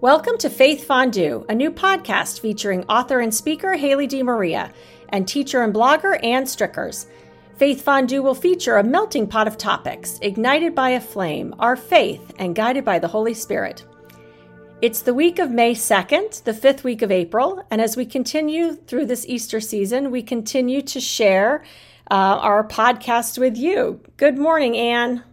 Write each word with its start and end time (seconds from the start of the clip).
Welcome 0.00 0.38
to 0.38 0.48
Faith 0.48 0.84
Fondue, 0.84 1.44
a 1.48 1.54
new 1.56 1.72
podcast 1.72 2.38
featuring 2.38 2.84
author 2.84 3.18
and 3.18 3.34
speaker 3.34 3.74
Haley 3.74 4.06
DeMaria 4.06 4.72
and 5.08 5.26
teacher 5.26 5.62
and 5.62 5.74
blogger 5.74 6.22
Ann 6.24 6.46
Strickers. 6.46 7.08
Faith 7.56 7.82
Fondue 7.82 8.22
will 8.22 8.36
feature 8.36 8.76
a 8.76 8.84
melting 8.84 9.26
pot 9.26 9.48
of 9.48 9.58
topics, 9.58 10.20
ignited 10.22 10.72
by 10.72 10.90
a 10.90 11.00
flame, 11.00 11.52
our 11.58 11.74
faith, 11.74 12.32
and 12.38 12.54
guided 12.54 12.84
by 12.84 13.00
the 13.00 13.08
Holy 13.08 13.34
Spirit. 13.34 13.84
It's 14.80 15.02
the 15.02 15.14
week 15.14 15.40
of 15.40 15.50
May 15.50 15.74
2nd, 15.74 16.44
the 16.44 16.54
fifth 16.54 16.84
week 16.84 17.02
of 17.02 17.10
April, 17.10 17.66
and 17.68 17.80
as 17.80 17.96
we 17.96 18.06
continue 18.06 18.76
through 18.76 19.06
this 19.06 19.26
Easter 19.26 19.60
season, 19.60 20.12
we 20.12 20.22
continue 20.22 20.80
to 20.82 21.00
share 21.00 21.64
uh, 22.08 22.14
our 22.14 22.62
podcast 22.62 23.36
with 23.36 23.56
you. 23.56 24.00
Good 24.16 24.38
morning, 24.38 24.76
Ann. 24.76 25.24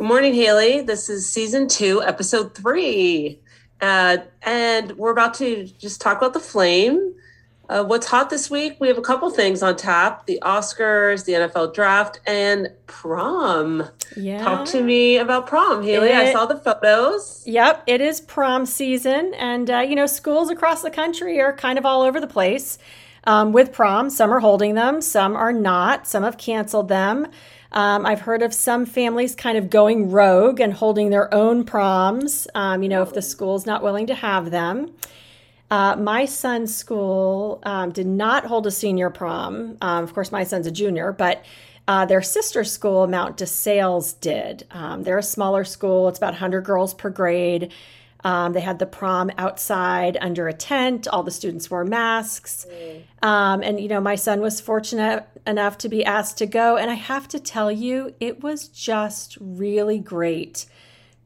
Good 0.00 0.06
morning, 0.06 0.32
Haley. 0.32 0.80
This 0.80 1.10
is 1.10 1.30
season 1.30 1.68
two, 1.68 2.02
episode 2.02 2.54
three. 2.54 3.38
Uh, 3.82 4.16
and 4.40 4.92
we're 4.92 5.10
about 5.10 5.34
to 5.34 5.66
just 5.66 6.00
talk 6.00 6.16
about 6.16 6.32
the 6.32 6.40
flame. 6.40 7.14
Uh, 7.68 7.84
what's 7.84 8.06
hot 8.06 8.30
this 8.30 8.48
week? 8.50 8.78
We 8.80 8.88
have 8.88 8.96
a 8.96 9.02
couple 9.02 9.28
things 9.28 9.62
on 9.62 9.76
tap 9.76 10.24
the 10.24 10.38
Oscars, 10.40 11.26
the 11.26 11.34
NFL 11.34 11.74
draft, 11.74 12.18
and 12.26 12.68
prom. 12.86 13.90
Yeah. 14.16 14.42
Talk 14.42 14.66
to 14.68 14.82
me 14.82 15.18
about 15.18 15.46
prom, 15.46 15.82
Haley. 15.84 16.08
It, 16.08 16.14
I 16.14 16.32
saw 16.32 16.46
the 16.46 16.56
photos. 16.56 17.42
Yep, 17.46 17.82
it 17.86 18.00
is 18.00 18.22
prom 18.22 18.64
season. 18.64 19.34
And, 19.34 19.70
uh, 19.70 19.80
you 19.80 19.94
know, 19.94 20.06
schools 20.06 20.48
across 20.48 20.80
the 20.80 20.90
country 20.90 21.42
are 21.42 21.52
kind 21.52 21.78
of 21.78 21.84
all 21.84 22.00
over 22.00 22.20
the 22.20 22.26
place 22.26 22.78
um, 23.24 23.52
with 23.52 23.70
prom. 23.70 24.08
Some 24.08 24.32
are 24.32 24.40
holding 24.40 24.76
them, 24.76 25.02
some 25.02 25.36
are 25.36 25.52
not, 25.52 26.06
some 26.06 26.22
have 26.22 26.38
canceled 26.38 26.88
them. 26.88 27.26
Um, 27.72 28.04
I've 28.04 28.20
heard 28.20 28.42
of 28.42 28.52
some 28.52 28.84
families 28.84 29.34
kind 29.34 29.56
of 29.56 29.70
going 29.70 30.10
rogue 30.10 30.60
and 30.60 30.72
holding 30.72 31.10
their 31.10 31.32
own 31.32 31.64
proms, 31.64 32.48
um, 32.54 32.82
you 32.82 32.88
know, 32.88 33.02
if 33.02 33.12
the 33.12 33.22
school's 33.22 33.66
not 33.66 33.82
willing 33.82 34.06
to 34.08 34.14
have 34.14 34.50
them. 34.50 34.92
Uh, 35.70 35.94
my 35.94 36.24
son's 36.24 36.74
school 36.74 37.60
um, 37.62 37.92
did 37.92 38.06
not 38.06 38.44
hold 38.44 38.66
a 38.66 38.72
senior 38.72 39.08
prom. 39.08 39.78
Um, 39.80 40.02
of 40.02 40.12
course, 40.12 40.32
my 40.32 40.42
son's 40.42 40.66
a 40.66 40.70
junior, 40.72 41.12
but 41.12 41.44
uh, 41.86 42.04
their 42.06 42.22
sister 42.22 42.64
school, 42.64 43.06
Mount 43.06 43.36
DeSales, 43.36 44.20
did. 44.20 44.66
Um, 44.72 45.04
they're 45.04 45.18
a 45.18 45.22
smaller 45.22 45.62
school, 45.62 46.08
it's 46.08 46.18
about 46.18 46.32
100 46.32 46.62
girls 46.62 46.92
per 46.92 47.10
grade. 47.10 47.72
Um, 48.24 48.52
they 48.52 48.60
had 48.60 48.78
the 48.78 48.86
prom 48.86 49.30
outside 49.38 50.18
under 50.20 50.48
a 50.48 50.52
tent. 50.52 51.08
All 51.08 51.22
the 51.22 51.30
students 51.30 51.70
wore 51.70 51.84
masks. 51.84 52.66
Mm. 52.70 53.26
Um, 53.26 53.62
and, 53.62 53.80
you 53.80 53.88
know, 53.88 54.00
my 54.00 54.14
son 54.14 54.40
was 54.40 54.60
fortunate 54.60 55.26
enough 55.46 55.78
to 55.78 55.88
be 55.88 56.04
asked 56.04 56.38
to 56.38 56.46
go. 56.46 56.76
And 56.76 56.90
I 56.90 56.94
have 56.94 57.28
to 57.28 57.40
tell 57.40 57.72
you, 57.72 58.14
it 58.20 58.42
was 58.42 58.68
just 58.68 59.38
really 59.40 59.98
great 59.98 60.66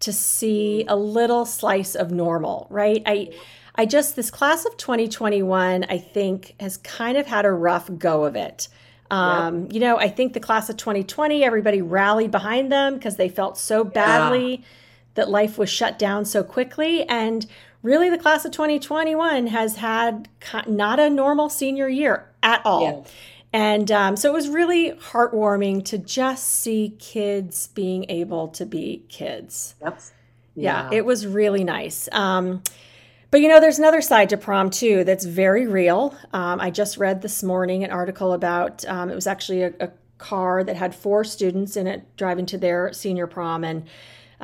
to 0.00 0.12
see 0.12 0.84
a 0.86 0.96
little 0.96 1.46
slice 1.46 1.94
of 1.94 2.10
normal, 2.10 2.66
right? 2.70 3.02
I, 3.06 3.32
I 3.74 3.86
just, 3.86 4.14
this 4.14 4.30
class 4.30 4.64
of 4.64 4.76
2021, 4.76 5.84
I 5.88 5.98
think, 5.98 6.54
has 6.60 6.76
kind 6.78 7.16
of 7.16 7.26
had 7.26 7.44
a 7.44 7.50
rough 7.50 7.90
go 7.98 8.24
of 8.24 8.36
it. 8.36 8.68
Um, 9.10 9.64
yep. 9.64 9.72
You 9.72 9.80
know, 9.80 9.98
I 9.98 10.08
think 10.08 10.32
the 10.32 10.40
class 10.40 10.68
of 10.68 10.76
2020, 10.76 11.42
everybody 11.42 11.82
rallied 11.82 12.30
behind 12.30 12.70
them 12.70 12.94
because 12.94 13.16
they 13.16 13.28
felt 13.28 13.58
so 13.58 13.82
badly. 13.82 14.60
Yeah 14.60 14.66
that 15.14 15.30
life 15.30 15.58
was 15.58 15.70
shut 15.70 15.98
down 15.98 16.24
so 16.24 16.42
quickly. 16.42 17.04
And 17.08 17.46
really, 17.82 18.10
the 18.10 18.18
class 18.18 18.44
of 18.44 18.52
2021 18.52 19.48
has 19.48 19.76
had 19.76 20.28
not 20.66 21.00
a 21.00 21.10
normal 21.10 21.48
senior 21.48 21.88
year 21.88 22.30
at 22.42 22.60
all. 22.64 22.82
Yeah. 22.82 23.10
And 23.52 23.92
um, 23.92 24.16
so 24.16 24.30
it 24.30 24.32
was 24.32 24.48
really 24.48 24.92
heartwarming 24.92 25.84
to 25.84 25.98
just 25.98 26.48
see 26.48 26.96
kids 26.98 27.68
being 27.68 28.04
able 28.10 28.48
to 28.48 28.66
be 28.66 29.04
kids. 29.08 29.76
Yep. 29.80 30.00
Yeah, 30.56 30.90
yeah 30.90 30.96
it 30.96 31.04
was 31.04 31.24
really 31.24 31.62
nice. 31.62 32.08
Um, 32.10 32.64
but 33.30 33.40
you 33.40 33.48
know, 33.48 33.60
there's 33.60 33.78
another 33.78 34.00
side 34.00 34.28
to 34.30 34.36
prom 34.36 34.70
too 34.70 35.04
that's 35.04 35.24
very 35.24 35.66
real. 35.66 36.16
Um, 36.32 36.60
I 36.60 36.70
just 36.70 36.98
read 36.98 37.22
this 37.22 37.42
morning 37.42 37.84
an 37.84 37.90
article 37.90 38.32
about 38.32 38.84
um, 38.86 39.10
it 39.10 39.14
was 39.14 39.26
actually 39.26 39.62
a, 39.62 39.72
a, 39.80 39.90
car 40.16 40.62
that 40.62 40.76
had 40.76 40.94
four 40.94 41.24
students 41.24 41.76
in 41.76 41.88
it 41.88 42.16
driving 42.16 42.46
to 42.46 42.56
their 42.56 42.92
senior 42.92 43.26
prom, 43.26 43.64
and 43.64 43.84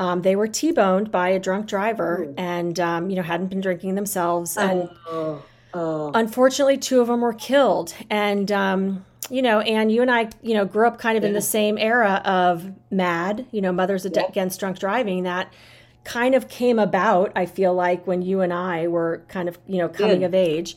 um, 0.00 0.22
they 0.22 0.34
were 0.34 0.48
T-boned 0.48 1.10
by 1.10 1.28
a 1.28 1.38
drunk 1.38 1.66
driver, 1.66 2.32
and 2.38 2.80
um, 2.80 3.10
you 3.10 3.16
know 3.16 3.22
hadn't 3.22 3.48
been 3.48 3.60
drinking 3.60 3.96
themselves, 3.96 4.56
and 4.56 4.88
oh, 5.06 5.44
oh. 5.74 6.10
unfortunately, 6.14 6.78
two 6.78 7.02
of 7.02 7.08
them 7.08 7.20
were 7.20 7.34
killed. 7.34 7.94
And 8.08 8.50
um, 8.50 9.04
you 9.28 9.42
know, 9.42 9.60
and 9.60 9.92
you 9.92 10.00
and 10.00 10.10
I, 10.10 10.30
you 10.40 10.54
know, 10.54 10.64
grew 10.64 10.86
up 10.86 10.98
kind 10.98 11.18
of 11.18 11.22
yeah. 11.22 11.28
in 11.28 11.34
the 11.34 11.42
same 11.42 11.76
era 11.76 12.22
of 12.24 12.72
MAD, 12.90 13.46
you 13.50 13.60
know, 13.60 13.72
Mothers 13.72 14.06
yeah. 14.10 14.22
Against 14.26 14.58
Drunk 14.58 14.78
Driving. 14.78 15.24
That 15.24 15.52
kind 16.04 16.34
of 16.34 16.48
came 16.48 16.78
about. 16.78 17.30
I 17.36 17.44
feel 17.44 17.74
like 17.74 18.06
when 18.06 18.22
you 18.22 18.40
and 18.40 18.54
I 18.54 18.88
were 18.88 19.22
kind 19.28 19.50
of 19.50 19.58
you 19.68 19.76
know 19.76 19.90
coming 19.90 20.24
of 20.24 20.34
age. 20.34 20.76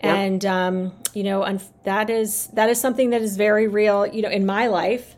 And 0.00 0.44
um, 0.44 0.92
you 1.14 1.22
know, 1.22 1.44
un- 1.44 1.60
that 1.84 2.10
is 2.10 2.48
that 2.48 2.68
is 2.68 2.80
something 2.80 3.10
that 3.10 3.22
is 3.22 3.36
very 3.36 3.68
real. 3.68 4.06
You 4.06 4.22
know, 4.22 4.28
in 4.28 4.44
my 4.44 4.66
life, 4.66 5.15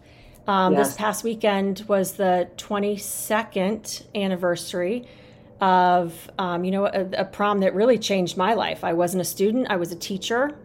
um, 0.49 0.73
yes. 0.73 0.89
This 0.89 0.97
past 0.97 1.25
weekend 1.25 1.85
was 1.89 2.15
the 2.15 2.49
22nd 2.57 4.03
anniversary 4.15 5.07
of, 5.61 6.31
um, 6.39 6.65
you 6.65 6.71
know, 6.71 6.87
a, 6.87 7.07
a, 7.19 7.25
prom 7.25 7.61
that 7.61 7.75
really 7.75 7.99
changed 7.99 8.37
my 8.37 8.55
life. 8.55 8.83
I 8.83 8.95
wasn't 8.95 9.21
a 9.21 9.25
student, 9.25 9.67
I 9.69 9.77
was 9.77 9.93
a 9.93 9.97
teacher. 9.97 10.57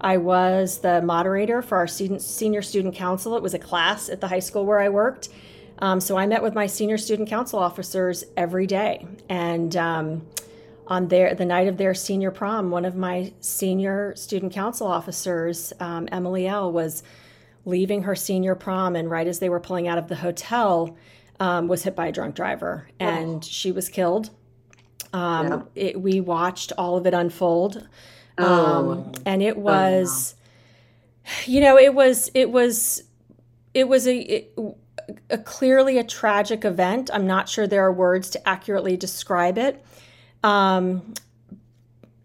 I 0.00 0.16
was 0.16 0.78
the 0.78 1.02
moderator 1.02 1.62
for 1.62 1.78
our 1.78 1.86
student, 1.86 2.22
senior 2.22 2.62
student 2.62 2.94
council. 2.94 3.36
It 3.36 3.42
was 3.42 3.54
a 3.54 3.58
class 3.58 4.08
at 4.08 4.20
the 4.20 4.28
high 4.28 4.40
school 4.40 4.64
where 4.64 4.78
I 4.78 4.88
worked. 4.88 5.28
Um, 5.80 6.00
so 6.00 6.16
I 6.16 6.26
met 6.26 6.42
with 6.42 6.54
my 6.54 6.66
senior 6.66 6.96
student 6.96 7.28
council 7.28 7.58
officers 7.58 8.24
every 8.36 8.66
day. 8.66 9.06
And 9.28 9.76
um, 9.76 10.26
on 10.86 11.08
their 11.08 11.34
the 11.34 11.44
night 11.44 11.68
of 11.68 11.76
their 11.76 11.94
senior 11.94 12.30
prom, 12.30 12.70
one 12.70 12.84
of 12.84 12.94
my 12.96 13.32
senior 13.40 14.14
student 14.16 14.52
council 14.52 14.86
officers, 14.86 15.72
um, 15.80 16.08
Emily 16.12 16.46
L, 16.46 16.72
was 16.72 17.02
leaving 17.66 18.04
her 18.04 18.14
senior 18.14 18.54
prom, 18.54 18.96
and 18.96 19.10
right 19.10 19.26
as 19.26 19.38
they 19.40 19.50
were 19.50 19.60
pulling 19.60 19.86
out 19.86 19.98
of 19.98 20.08
the 20.08 20.16
hotel, 20.16 20.96
um, 21.38 21.68
was 21.68 21.82
hit 21.82 21.94
by 21.94 22.06
a 22.06 22.12
drunk 22.12 22.34
driver, 22.34 22.88
and 22.98 23.36
oh. 23.36 23.40
she 23.42 23.72
was 23.72 23.90
killed. 23.90 24.30
Um, 25.12 25.46
yeah. 25.74 25.88
it, 25.88 26.00
we 26.00 26.20
watched 26.20 26.72
all 26.78 26.96
of 26.96 27.06
it 27.06 27.12
unfold, 27.12 27.86
oh. 28.38 28.92
Um, 28.92 29.12
and 29.26 29.42
it 29.42 29.58
was, 29.58 30.34
oh, 31.26 31.30
you 31.44 31.60
know, 31.60 31.76
it 31.76 31.92
was 31.92 32.30
it 32.32 32.50
was 32.50 33.02
it 33.74 33.86
was 33.86 34.06
a. 34.06 34.16
It, 34.16 34.58
a 35.30 35.38
clearly 35.38 35.98
a 35.98 36.04
tragic 36.04 36.64
event. 36.64 37.10
I'm 37.12 37.28
not 37.28 37.48
sure 37.48 37.68
there 37.68 37.84
are 37.84 37.92
words 37.92 38.30
to 38.30 38.48
accurately 38.48 38.96
describe 38.96 39.56
it. 39.56 39.84
Um, 40.42 41.14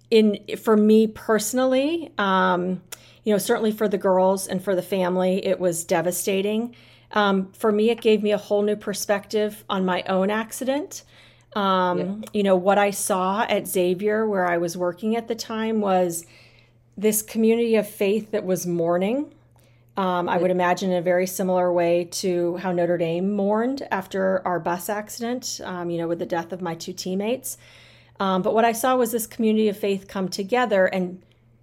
in 0.10 0.40
for 0.58 0.76
me 0.76 1.08
personally, 1.08 2.12
um, 2.18 2.82
you 3.24 3.32
know, 3.32 3.38
certainly 3.38 3.72
for 3.72 3.88
the 3.88 3.98
girls 3.98 4.48
and 4.48 4.64
for 4.64 4.76
the 4.76 4.82
family, 4.82 5.46
it 5.46 5.60
was 5.60 5.84
devastating. 5.84 6.76
Um, 7.12 7.52
for 7.54 7.72
me, 7.72 7.90
it 7.90 8.02
gave 8.02 8.24
me 8.24 8.32
a 8.32 8.38
whole 8.38 8.62
new 8.62 8.76
perspective 8.76 9.64
on 9.70 9.86
my 9.86 10.04
own 10.04 10.30
accident. 10.30 11.04
Um, 11.54 12.00
yeah. 12.00 12.30
You 12.34 12.44
know, 12.44 12.56
what 12.56 12.78
I 12.78 12.92
saw 12.92 13.44
at 13.44 13.68
Xavier, 13.68 14.28
where 14.28 14.48
I 14.48 14.58
was 14.58 14.78
working 14.78 15.16
at 15.16 15.28
the 15.28 15.36
time, 15.36 15.82
was 15.82 16.26
this 16.98 17.22
community 17.22 17.76
of 17.76 17.88
faith 17.88 18.32
that 18.32 18.46
was 18.46 18.66
mourning. 18.66 19.34
Um, 19.98 20.30
I 20.30 20.38
would 20.38 20.52
imagine 20.52 20.92
in 20.92 20.98
a 20.98 21.02
very 21.02 21.28
similar 21.28 21.72
way 21.72 22.06
to 22.12 22.56
how 22.58 22.72
Notre 22.72 22.98
Dame 22.98 23.36
mourned 23.36 23.86
after 23.92 24.42
our 24.48 24.60
bus 24.60 24.88
accident, 24.90 25.60
um, 25.64 25.90
you 25.90 25.98
know, 25.98 26.08
with 26.08 26.20
the 26.20 26.26
death 26.26 26.54
of 26.54 26.62
my 26.62 26.76
two 26.76 26.94
teammates. 26.94 27.58
Um, 28.20 28.42
but 28.42 28.54
what 28.54 28.64
I 28.64 28.72
saw 28.72 28.96
was 28.96 29.12
this 29.12 29.28
community 29.28 29.68
of 29.68 29.78
faith 29.78 30.08
come 30.08 30.30
together 30.30 30.86
and 30.86 31.22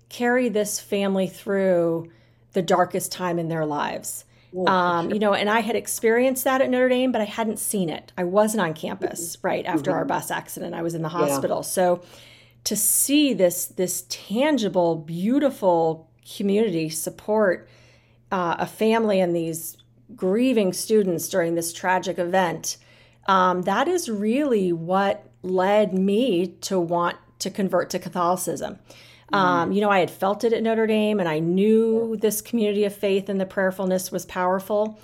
carry 0.08 0.48
this 0.48 0.80
family 0.80 1.26
through 1.26 2.10
the 2.52 2.62
darkest 2.62 3.12
time 3.12 3.38
in 3.38 3.48
their 3.48 3.66
lives. 3.66 4.24
um, 4.66 5.10
You 5.10 5.18
know, 5.18 5.34
and 5.34 5.50
I 5.50 5.60
had 5.60 5.76
experienced 5.76 6.44
that 6.44 6.60
at 6.60 6.70
Notre 6.70 6.88
Dame, 6.88 7.12
but 7.12 7.20
I 7.20 7.24
hadn't 7.24 7.58
seen 7.58 7.90
it. 7.90 8.12
I 8.16 8.24
wasn't 8.24 8.62
on 8.62 8.74
campus 8.74 9.36
mm-hmm. 9.36 9.46
right 9.46 9.66
after 9.66 9.90
mm-hmm. 9.90 9.98
our 9.98 10.04
bus 10.04 10.30
accident. 10.30 10.74
I 10.74 10.82
was 10.82 10.94
in 10.94 11.02
the 11.02 11.10
hospital. 11.10 11.58
Yeah. 11.58 11.62
So 11.62 12.02
to 12.64 12.76
see 12.76 13.34
this 13.34 13.66
this 13.66 14.04
tangible, 14.08 14.96
beautiful 14.96 16.08
community 16.36 16.88
support 16.88 17.68
uh, 18.30 18.56
a 18.58 18.66
family 18.66 19.20
and 19.20 19.34
these 19.34 19.76
grieving 20.14 20.72
students 20.72 21.28
during 21.28 21.54
this 21.54 21.72
tragic 21.72 22.18
event, 22.18 22.78
um, 23.26 23.62
that 23.62 23.88
is 23.88 24.08
really 24.08 24.72
what 24.72 25.26
led 25.42 25.92
me 25.92 26.48
to 26.62 26.80
want 26.80 27.16
to 27.38 27.50
convert 27.50 27.90
to 27.90 27.98
Catholicism. 27.98 28.78
Um, 29.32 29.72
you 29.72 29.80
know, 29.80 29.90
I 29.90 30.00
had 30.00 30.10
felt 30.10 30.44
it 30.44 30.52
at 30.52 30.62
Notre 30.62 30.86
Dame 30.86 31.20
and 31.20 31.28
I 31.28 31.38
knew 31.38 32.16
this 32.16 32.40
community 32.40 32.84
of 32.84 32.94
faith 32.94 33.28
and 33.28 33.40
the 33.40 33.46
prayerfulness 33.46 34.10
was 34.10 34.24
powerful. 34.24 34.98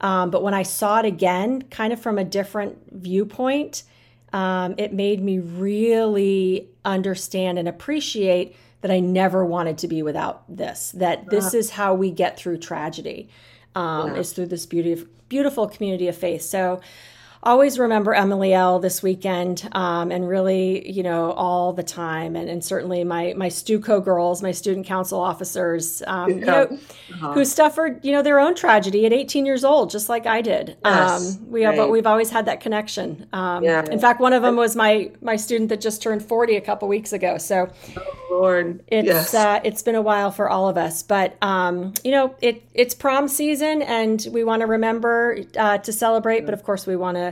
Um, 0.00 0.30
but 0.30 0.42
when 0.42 0.54
I 0.54 0.62
saw 0.62 1.00
it 1.00 1.04
again, 1.04 1.62
kind 1.62 1.92
of 1.92 2.00
from 2.00 2.18
a 2.18 2.24
different 2.24 2.78
viewpoint, 2.90 3.84
um, 4.32 4.74
it 4.78 4.92
made 4.92 5.22
me 5.22 5.38
really 5.38 6.68
understand 6.84 7.58
and 7.58 7.68
appreciate 7.68 8.56
that 8.80 8.90
I 8.90 9.00
never 9.00 9.44
wanted 9.44 9.78
to 9.78 9.88
be 9.88 10.02
without 10.02 10.44
this, 10.54 10.92
that 10.92 11.30
this 11.30 11.48
uh-huh. 11.48 11.56
is 11.56 11.70
how 11.70 11.94
we 11.94 12.10
get 12.10 12.38
through 12.38 12.58
tragedy, 12.58 13.28
um, 13.74 14.14
yeah. 14.14 14.20
is 14.20 14.32
through 14.32 14.46
this 14.46 14.66
beauty, 14.66 15.04
beautiful 15.28 15.68
community 15.68 16.06
of 16.08 16.16
faith. 16.16 16.42
So 16.42 16.80
always 17.42 17.78
remember 17.78 18.14
Emily 18.14 18.52
L 18.52 18.78
this 18.78 19.02
weekend 19.02 19.68
um, 19.72 20.10
and 20.10 20.28
really, 20.28 20.90
you 20.90 21.02
know, 21.02 21.32
all 21.32 21.72
the 21.72 21.82
time. 21.82 22.36
And, 22.36 22.48
and 22.48 22.64
certainly 22.64 23.04
my, 23.04 23.34
my 23.36 23.48
STUCO 23.48 24.04
girls, 24.04 24.42
my 24.42 24.50
student 24.50 24.86
council 24.86 25.20
officers, 25.20 26.02
um, 26.06 26.30
yeah. 26.30 26.36
you 26.36 26.44
know, 26.44 26.78
uh-huh. 27.14 27.32
who 27.32 27.44
suffered, 27.44 28.04
you 28.04 28.12
know, 28.12 28.22
their 28.22 28.40
own 28.40 28.54
tragedy 28.54 29.06
at 29.06 29.12
18 29.12 29.46
years 29.46 29.64
old, 29.64 29.90
just 29.90 30.08
like 30.08 30.26
I 30.26 30.42
did. 30.42 30.76
Yes. 30.84 31.36
Um, 31.36 31.50
we 31.50 31.62
have, 31.62 31.78
right. 31.78 31.88
we've 31.88 32.06
always 32.06 32.30
had 32.30 32.46
that 32.46 32.60
connection. 32.60 33.26
Um, 33.32 33.62
yeah. 33.62 33.84
In 33.84 34.00
fact, 34.00 34.20
one 34.20 34.32
of 34.32 34.42
them 34.42 34.56
was 34.56 34.74
my, 34.74 35.10
my 35.22 35.36
student 35.36 35.68
that 35.68 35.80
just 35.80 36.02
turned 36.02 36.24
40 36.24 36.56
a 36.56 36.60
couple 36.60 36.88
weeks 36.88 37.12
ago. 37.12 37.38
So 37.38 37.70
oh, 37.96 38.26
Lord. 38.30 38.82
it's, 38.88 39.06
yes. 39.06 39.34
uh, 39.34 39.60
it's 39.62 39.82
been 39.82 39.94
a 39.94 40.02
while 40.02 40.30
for 40.30 40.48
all 40.48 40.68
of 40.68 40.76
us, 40.76 41.02
but, 41.02 41.36
um, 41.42 41.94
you 42.02 42.10
know, 42.10 42.34
it, 42.40 42.64
it's 42.74 42.94
prom 42.94 43.28
season 43.28 43.82
and 43.82 44.26
we 44.32 44.42
want 44.42 44.60
to 44.60 44.66
remember 44.66 45.38
uh, 45.56 45.78
to 45.78 45.92
celebrate, 45.92 46.44
but 46.44 46.54
of 46.54 46.64
course 46.64 46.86
we 46.86 46.96
want 46.96 47.16
to 47.16 47.27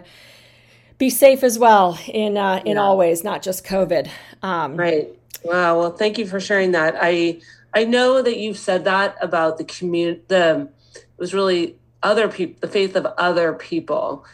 be 0.99 1.11
safe 1.11 1.43
as 1.43 1.59
well 1.59 1.99
in 2.07 2.37
uh, 2.37 2.63
in 2.65 2.77
yeah. 2.77 2.83
all 2.83 2.97
ways, 2.97 3.23
not 3.23 3.43
just 3.43 3.65
COVID. 3.65 4.09
Um, 4.43 4.77
right. 4.77 5.09
Wow. 5.45 5.79
Well, 5.79 5.91
thank 5.93 6.19
you 6.19 6.27
for 6.27 6.41
sharing 6.41 6.73
that. 6.73 6.97
I 7.01 7.41
I 7.75 7.85
know 7.85 8.23
that 8.23 8.39
you've 8.39 8.59
said 8.59 8.85
that 8.85 9.17
about 9.21 9.59
the 9.59 9.65
community. 9.65 10.23
The 10.29 10.69
it 10.95 11.05
was 11.19 11.35
really 11.35 11.77
other 12.03 12.29
people, 12.29 12.57
the 12.61 12.69
faith 12.69 12.97
of 12.97 13.07
other 13.19 13.53
people, 13.53 14.25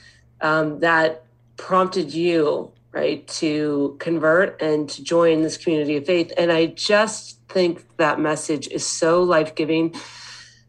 um, 0.40 0.80
that 0.80 1.24
prompted 1.56 2.12
you 2.14 2.72
right 2.92 3.26
to 3.26 3.96
convert 3.98 4.60
and 4.60 4.88
to 4.90 5.02
join 5.02 5.42
this 5.42 5.56
community 5.56 5.96
of 5.96 6.06
faith. 6.06 6.32
And 6.36 6.52
I 6.52 6.66
just 6.66 7.40
think 7.48 7.96
that 7.96 8.20
message 8.20 8.68
is 8.68 8.86
so 8.86 9.22
life 9.22 9.54
giving 9.54 9.94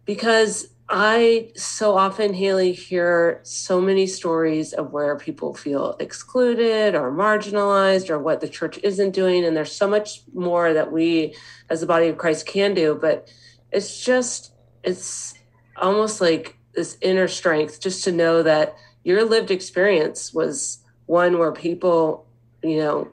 because 0.06 0.68
I 0.90 1.52
so 1.56 1.98
often, 1.98 2.34
Haley, 2.34 2.74
hear 2.74 3.40
so 3.44 3.80
many 3.80 4.06
stories 4.06 4.74
of 4.74 4.92
where 4.92 5.18
people 5.18 5.54
feel 5.54 5.96
excluded 6.00 6.94
or 6.94 7.12
marginalized 7.12 8.10
or 8.10 8.20
what 8.20 8.42
the 8.42 8.50
church 8.50 8.80
isn't 8.84 9.12
doing. 9.12 9.46
And 9.46 9.56
there's 9.56 9.72
so 9.72 9.88
much 9.88 10.22
more 10.34 10.74
that 10.74 10.92
we 10.92 11.36
as 11.70 11.80
the 11.80 11.88
body 11.88 12.08
of 12.08 12.18
Christ 12.18 12.46
can 12.46 12.74
do. 12.74 12.98
But 13.00 13.32
it's 13.72 14.04
just, 14.04 14.54
it's 14.84 15.36
almost 15.78 16.20
like 16.20 16.58
this 16.76 16.98
inner 17.02 17.28
strength 17.28 17.80
just 17.80 18.04
to 18.04 18.12
know 18.12 18.44
that 18.44 18.76
your 19.04 19.24
lived 19.24 19.52
experience 19.52 20.34
was 20.34 20.80
one 21.06 21.38
where 21.38 21.52
people, 21.52 22.28
you 22.62 22.78
know, 22.78 23.12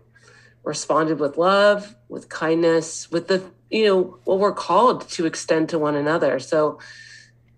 responded 0.65 1.21
with 1.21 1.37
love, 1.37 1.95
with 2.09 2.29
kindness, 2.29 3.11
with 3.11 3.29
the, 3.29 3.43
you 3.71 3.87
know, 3.87 4.19
what 4.25 4.39
we're 4.39 4.53
called 4.53 5.09
to 5.11 5.25
extend 5.25 5.69
to 5.69 5.79
one 5.79 5.95
another. 5.95 6.39
So, 6.39 6.79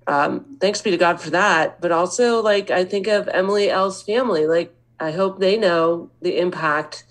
um, 0.07 0.57
thanks 0.61 0.81
be 0.83 0.91
to 0.91 0.97
God 0.97 1.21
for 1.21 1.31
that. 1.31 1.81
But 1.81 1.93
also, 1.93 2.43
like, 2.43 2.71
I 2.71 2.85
think 2.85 3.07
of 3.07 3.29
Emily 3.29 3.71
L's 3.71 4.03
family. 4.03 4.47
Like, 4.47 4.75
I 5.01 5.11
hope 5.11 5.39
they 5.39 5.57
know 5.57 6.11
the 6.21 6.39
impact. 6.39 7.05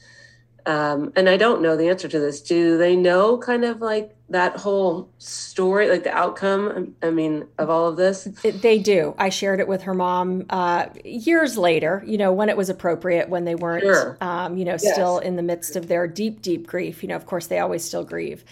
Um, 0.65 1.11
and 1.15 1.27
I 1.27 1.37
don't 1.37 1.61
know 1.61 1.75
the 1.75 1.89
answer 1.89 2.07
to 2.07 2.19
this. 2.19 2.39
Do 2.41 2.77
they 2.77 2.95
know 2.95 3.37
kind 3.37 3.65
of 3.65 3.81
like 3.81 4.15
that 4.29 4.57
whole 4.57 5.09
story, 5.17 5.89
like 5.89 6.03
the 6.03 6.15
outcome? 6.15 6.93
I 7.01 7.09
mean, 7.09 7.47
of 7.57 7.69
all 7.71 7.87
of 7.87 7.97
this? 7.97 8.25
They 8.43 8.77
do. 8.77 9.15
I 9.17 9.29
shared 9.29 9.59
it 9.59 9.67
with 9.67 9.81
her 9.83 9.95
mom 9.95 10.45
uh, 10.51 10.85
years 11.03 11.57
later, 11.57 12.03
you 12.05 12.17
know, 12.17 12.31
when 12.31 12.47
it 12.47 12.55
was 12.55 12.69
appropriate, 12.69 13.27
when 13.27 13.43
they 13.45 13.55
weren't, 13.55 13.83
sure. 13.83 14.17
um, 14.21 14.55
you 14.55 14.63
know, 14.63 14.77
yes. 14.79 14.93
still 14.93 15.17
in 15.17 15.35
the 15.35 15.41
midst 15.41 15.75
of 15.75 15.87
their 15.87 16.05
deep, 16.07 16.43
deep 16.43 16.67
grief. 16.67 17.01
You 17.01 17.09
know, 17.09 17.15
of 17.15 17.25
course, 17.25 17.47
they 17.47 17.57
always 17.57 17.83
still 17.83 18.03
grieve. 18.03 18.45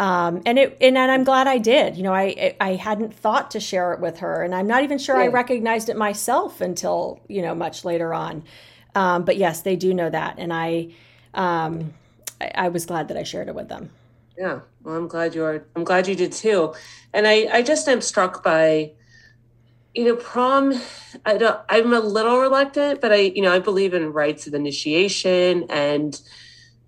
Um, 0.00 0.40
and 0.46 0.58
it 0.58 0.78
and, 0.80 0.96
and 0.96 1.12
I'm 1.12 1.24
glad 1.24 1.46
I 1.46 1.58
did. 1.58 1.98
You 1.98 2.04
know, 2.04 2.14
I 2.14 2.56
I 2.58 2.74
hadn't 2.76 3.14
thought 3.14 3.50
to 3.50 3.60
share 3.60 3.92
it 3.92 4.00
with 4.00 4.20
her, 4.20 4.42
and 4.42 4.54
I'm 4.54 4.66
not 4.66 4.82
even 4.82 4.96
sure 4.96 5.14
I 5.14 5.26
recognized 5.26 5.90
it 5.90 5.96
myself 5.96 6.62
until 6.62 7.20
you 7.28 7.42
know 7.42 7.54
much 7.54 7.84
later 7.84 8.14
on. 8.14 8.42
Um, 8.94 9.26
but 9.26 9.36
yes, 9.36 9.60
they 9.60 9.76
do 9.76 9.92
know 9.92 10.08
that, 10.08 10.36
and 10.38 10.54
I, 10.54 10.88
um, 11.34 11.92
I, 12.40 12.50
I 12.54 12.68
was 12.70 12.86
glad 12.86 13.08
that 13.08 13.18
I 13.18 13.24
shared 13.24 13.48
it 13.48 13.54
with 13.54 13.68
them. 13.68 13.90
Yeah, 14.38 14.60
well, 14.82 14.96
I'm 14.96 15.06
glad 15.06 15.34
you 15.34 15.44
are. 15.44 15.66
I'm 15.76 15.84
glad 15.84 16.08
you 16.08 16.14
did 16.14 16.32
too, 16.32 16.72
and 17.12 17.28
I 17.28 17.48
I 17.52 17.62
just 17.62 17.86
am 17.86 18.00
struck 18.00 18.42
by 18.42 18.92
you 19.92 20.04
know 20.04 20.14
prom 20.14 20.72
i 21.26 21.36
don't 21.36 21.58
i'm 21.68 21.92
a 21.92 21.98
little 21.98 22.38
reluctant 22.38 23.00
but 23.00 23.10
i 23.10 23.16
you 23.16 23.42
know 23.42 23.52
i 23.52 23.58
believe 23.58 23.92
in 23.92 24.12
rites 24.12 24.46
of 24.46 24.54
initiation 24.54 25.64
and 25.68 26.20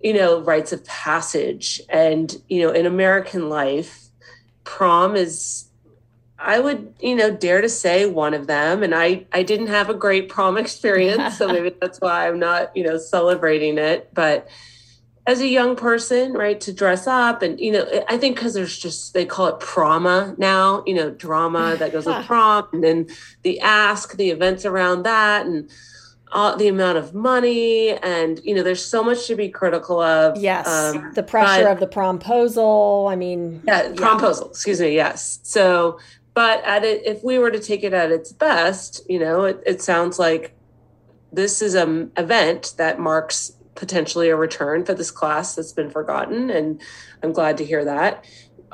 you 0.03 0.13
know, 0.13 0.41
rites 0.41 0.73
of 0.73 0.85
passage. 0.85 1.81
And, 1.89 2.43
you 2.49 2.63
know, 2.63 2.73
in 2.73 2.87
American 2.87 3.49
life, 3.49 4.09
prom 4.65 5.17
is 5.17 5.69
I 6.45 6.59
would, 6.59 6.95
you 7.01 7.15
know, 7.15 7.31
dare 7.31 7.61
to 7.61 7.69
say 7.69 8.05
one 8.07 8.35
of 8.35 8.49
them. 8.49 8.83
And 8.83 8.95
I, 8.95 9.27
I 9.33 9.45
didn't 9.45 9.69
have 9.69 9.89
a 9.89 9.95
great 9.95 10.29
prom 10.29 10.59
experience, 10.59 11.39
so 11.39 11.47
maybe 11.47 11.75
that's 11.81 12.01
why 12.01 12.29
I'm 12.29 12.39
not, 12.39 12.77
you 12.77 12.85
know, 12.85 12.99
celebrating 12.99 13.79
it. 13.79 14.11
But 14.13 14.49
as 15.25 15.41
a 15.41 15.47
young 15.47 15.77
person, 15.77 16.33
right, 16.33 16.61
to 16.63 16.73
dress 16.73 17.07
up 17.07 17.43
and, 17.43 17.61
you 17.61 17.71
know, 17.71 18.05
I 18.09 18.19
think 18.19 18.35
because 18.35 18.55
there's 18.55 18.77
just 18.77 19.15
they 19.15 19.25
call 19.25 19.47
it 19.47 19.61
proma 19.61 20.37
now, 20.37 20.83
you 20.85 20.95
know, 20.95 21.11
drama 21.11 21.77
that 21.79 21.93
goes 21.93 22.07
with 22.07 22.27
prom, 22.27 22.67
and 22.73 22.83
then 22.83 23.07
the 23.43 23.61
ask, 23.61 24.17
the 24.17 24.31
events 24.31 24.65
around 24.65 25.05
that, 25.05 25.47
and 25.47 25.71
all, 26.33 26.57
the 26.57 26.69
amount 26.69 26.99
of 26.99 27.15
money 27.15 27.91
and 27.91 28.41
you 28.45 28.55
know 28.55 28.63
there's 28.63 28.85
so 28.85 29.03
much 29.03 29.27
to 29.27 29.37
be 29.37 29.49
critical 29.49 30.01
of 30.01 30.37
yes 30.37 30.67
um, 30.67 31.13
the 31.15 31.23
pressure 31.23 31.65
but, 31.65 31.73
of 31.73 31.81
the 31.81 31.87
promposal 31.87 33.11
i 33.11 33.17
mean 33.17 33.63
yeah, 33.67 33.83
yeah. 33.83 33.95
promposal 33.95 34.49
excuse 34.51 34.81
me 34.81 34.95
yes. 34.95 35.41
So 35.43 35.99
but 36.35 36.65
at 36.65 36.85
it 36.85 37.07
if 37.07 37.23
we 37.23 37.39
were 37.39 37.51
to 37.51 37.61
take 37.61 37.85
it 37.85 37.93
at 37.93 38.11
its 38.11 38.33
best 38.33 39.03
you 39.09 39.19
know 39.19 39.45
it, 39.45 39.63
it 39.67 39.83
sounds 39.83 40.19
like 40.19 40.55
this 41.33 41.63
is 41.63 41.75
an 41.75 42.11
event 42.17 42.75
that 42.79 42.99
marks 42.99 43.53
potentially 43.75 44.29
a 44.29 44.37
return 44.37 44.85
for 44.85 44.95
this 44.95 45.11
class 45.11 45.55
that's 45.55 45.73
been 45.73 45.91
forgotten 45.91 46.51
and 46.51 46.81
i'm 47.23 47.33
glad 47.33 47.57
to 47.57 47.65
hear 47.65 47.85
that 47.85 48.25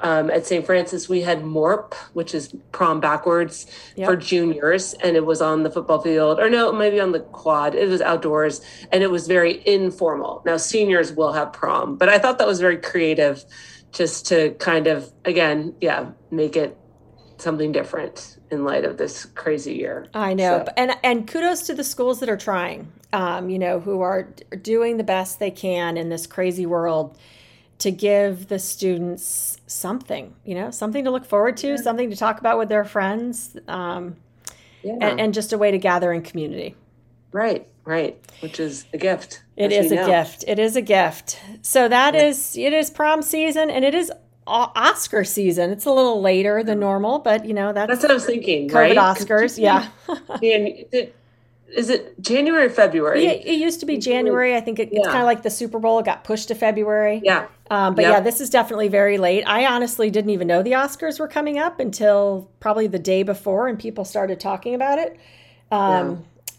um, 0.03 0.31
at 0.31 0.47
St. 0.47 0.65
Francis, 0.65 1.09
we 1.09 1.23
had 1.23 1.43
MORP, 1.43 1.95
which 2.13 2.35
is 2.35 2.55
prom 2.73 3.01
backwards 3.01 3.67
yep. 3.97 4.09
for 4.09 4.17
juniors, 4.17 4.95
and 4.95 5.17
it 5.17 5.25
was 5.27 5.41
on 5.41 5.63
the 5.63 5.71
football 5.71 6.01
field, 6.01 6.39
or 6.39 6.49
no, 6.49 6.73
maybe 6.73 7.01
on 7.01 7.13
the 7.13 7.21
quad. 7.21 7.75
It 7.75 7.89
was 7.89 8.01
outdoors, 8.01 8.61
and 8.93 9.03
it 9.03 9.11
was 9.11 9.27
very 9.27 9.67
informal. 9.67 10.43
Now, 10.45 10.57
seniors 10.57 11.13
will 11.13 11.33
have 11.33 11.53
prom, 11.53 11.97
but 11.97 12.09
I 12.09 12.19
thought 12.19 12.39
that 12.39 12.47
was 12.47 12.61
very 12.61 12.79
creative, 12.79 13.45
just 13.93 14.27
to 14.27 14.51
kind 14.55 14.87
of, 14.87 15.13
again, 15.25 15.75
yeah, 15.81 16.11
make 16.31 16.57
it 16.57 16.77
something 17.39 17.73
different 17.73 18.39
in 18.51 18.65
light 18.65 18.85
of 18.85 18.97
this 18.97 19.25
crazy 19.25 19.75
year. 19.75 20.07
I 20.15 20.35
know, 20.35 20.65
so. 20.67 20.73
and 20.77 20.93
and 21.03 21.27
kudos 21.27 21.63
to 21.67 21.75
the 21.75 21.85
schools 21.85 22.21
that 22.21 22.29
are 22.29 22.37
trying, 22.37 22.93
um, 23.13 23.51
you 23.51 23.59
know, 23.59 23.81
who 23.81 24.01
are 24.01 24.29
doing 24.63 24.97
the 24.97 25.05
best 25.05 25.39
they 25.39 25.51
can 25.51 25.97
in 25.97 26.09
this 26.09 26.27
crazy 26.27 26.67
world 26.67 27.19
to 27.79 27.91
give 27.91 28.49
the 28.49 28.59
students 28.59 29.59
something, 29.67 30.35
you 30.45 30.55
know, 30.55 30.71
something 30.71 31.05
to 31.05 31.11
look 31.11 31.25
forward 31.25 31.57
to, 31.59 31.69
yeah. 31.69 31.77
something 31.77 32.11
to 32.11 32.17
talk 32.17 32.41
about 32.41 32.59
with 32.59 32.69
their 32.69 32.85
friends, 32.85 33.57
um, 33.69 34.17
yeah. 34.83 34.95
and, 35.01 35.21
and, 35.21 35.35
just 35.35 35.53
a 35.53 35.59
way 35.59 35.71
to 35.71 35.79
gather 35.79 36.13
in 36.13 36.23
community. 36.23 36.75
Right, 37.31 37.69
right, 37.85 38.19
which 38.41 38.59
is 38.59 38.87
a 38.93 38.99
gift. 38.99 39.43
It 39.57 39.71
is 39.71 39.93
a 39.93 39.97
know. 39.97 40.07
gift. 40.07 40.45
It 40.49 40.59
is 40.59 40.77
a 40.77 40.83
gift. 40.83 41.41
So 41.63 41.89
that 41.89 42.15
yeah. 42.15 42.27
is 42.27 42.57
it 42.57 42.73
is 42.73 42.91
prom 42.91 43.23
season, 43.23 43.71
and 43.71 43.85
it 43.85 43.95
is 43.95 44.11
Oscar 44.47 45.25
season. 45.25 45.71
It's 45.71 45.85
a 45.85 45.93
little 45.93 46.21
later 46.21 46.65
than 46.65 46.81
normal, 46.81 47.19
but 47.19 47.45
you 47.45 47.55
know 47.55 47.73
that's 47.73 47.91
that's 47.91 48.03
what 48.03 48.11
I 48.11 48.15
was 48.15 48.25
thinking. 48.25 48.69
COVID 48.69 48.75
right? 48.75 48.97
Oscars, 48.97 49.59
yeah. 49.59 49.89
and 50.43 51.11
is 51.75 51.91
it 51.91 52.21
January 52.21 52.67
or 52.67 52.71
February? 52.71 53.25
Yeah, 53.25 53.33
it 53.33 53.59
used 53.59 53.81
to 53.81 53.87
be 53.87 53.99
January. 53.99 54.57
I 54.57 54.61
think 54.61 54.79
it, 54.79 54.89
yeah. 54.91 55.01
it's 55.01 55.09
kind 55.09 55.21
of 55.21 55.27
like 55.27 55.43
the 55.43 55.51
Super 55.51 55.79
Bowl. 55.79 55.99
It 55.99 56.07
got 56.07 56.25
pushed 56.25 56.49
to 56.49 56.55
February. 56.55 57.21
Yeah. 57.23 57.47
Um, 57.71 57.95
but 57.95 58.03
yep. 58.03 58.13
yeah, 58.13 58.21
this 58.21 58.41
is 58.41 58.49
definitely 58.49 58.89
very 58.89 59.19
late. 59.19 59.45
I 59.47 59.67
honestly 59.67 60.11
didn't 60.11 60.31
even 60.31 60.47
know 60.47 60.63
the 60.63 60.73
Oscars 60.73 61.21
were 61.21 61.29
coming 61.29 61.59
up 61.59 61.81
until 61.81 62.51
probably 62.61 62.87
the 62.87 62.99
day 62.99 63.23
before, 63.23 63.69
and 63.69 63.79
people 63.79 64.05
started 64.05 64.41
talking 64.41 64.75
about 64.75 64.99
it. 64.99 65.19
Um, 65.71 66.11
yeah. 66.11 66.17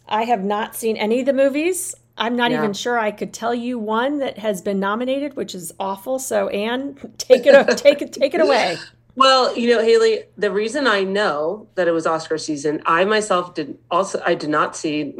I 0.07 0.23
have 0.23 0.43
not 0.43 0.75
seen 0.75 0.97
any 0.97 1.21
of 1.21 1.25
the 1.25 1.33
movies. 1.33 1.95
I'm 2.17 2.35
not 2.35 2.51
yeah. 2.51 2.57
even 2.57 2.73
sure 2.73 2.99
I 2.99 3.11
could 3.11 3.33
tell 3.33 3.55
you 3.55 3.79
one 3.79 4.19
that 4.19 4.37
has 4.37 4.61
been 4.61 4.79
nominated, 4.79 5.35
which 5.35 5.55
is 5.55 5.71
awful. 5.79 6.19
So, 6.19 6.49
Anne, 6.49 6.95
take 7.17 7.45
it, 7.45 7.77
take 7.77 8.01
it, 8.01 8.13
take 8.13 8.33
it 8.33 8.41
away. 8.45 8.77
Well, 9.19 9.53
you 9.57 9.69
know, 9.75 9.83
Haley, 9.83 10.23
the 10.37 10.49
reason 10.49 10.87
I 10.87 11.03
know 11.03 11.67
that 11.75 11.89
it 11.89 11.91
was 11.91 12.07
Oscar 12.07 12.37
season, 12.37 12.81
I 12.85 13.03
myself 13.03 13.53
did 13.53 13.77
also 13.91 14.21
I 14.25 14.33
did 14.33 14.49
not 14.49 14.77
see 14.77 15.13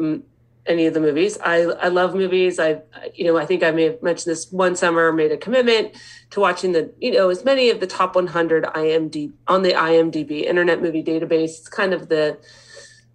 any 0.65 0.85
of 0.85 0.93
the 0.93 1.01
movies. 1.01 1.37
I 1.43 1.63
I 1.63 1.89
love 1.89 2.15
movies. 2.15 2.59
I 2.59 2.81
you 3.13 3.25
know, 3.25 3.37
I 3.37 3.45
think 3.45 3.61
I 3.61 3.71
may 3.71 3.83
have 3.83 4.01
mentioned 4.01 4.31
this 4.31 4.49
one 4.53 4.77
summer 4.77 5.11
made 5.11 5.33
a 5.33 5.37
commitment 5.37 5.97
to 6.29 6.39
watching 6.39 6.71
the, 6.71 6.93
you 7.01 7.11
know, 7.11 7.27
as 7.27 7.43
many 7.43 7.71
of 7.71 7.81
the 7.81 7.87
top 7.87 8.15
100 8.15 8.63
IMDb 8.63 9.33
on 9.49 9.63
the 9.63 9.73
IMDb 9.73 10.45
Internet 10.45 10.81
Movie 10.81 11.03
Database. 11.03 11.59
It's 11.59 11.67
kind 11.67 11.93
of 11.93 12.07
the 12.07 12.37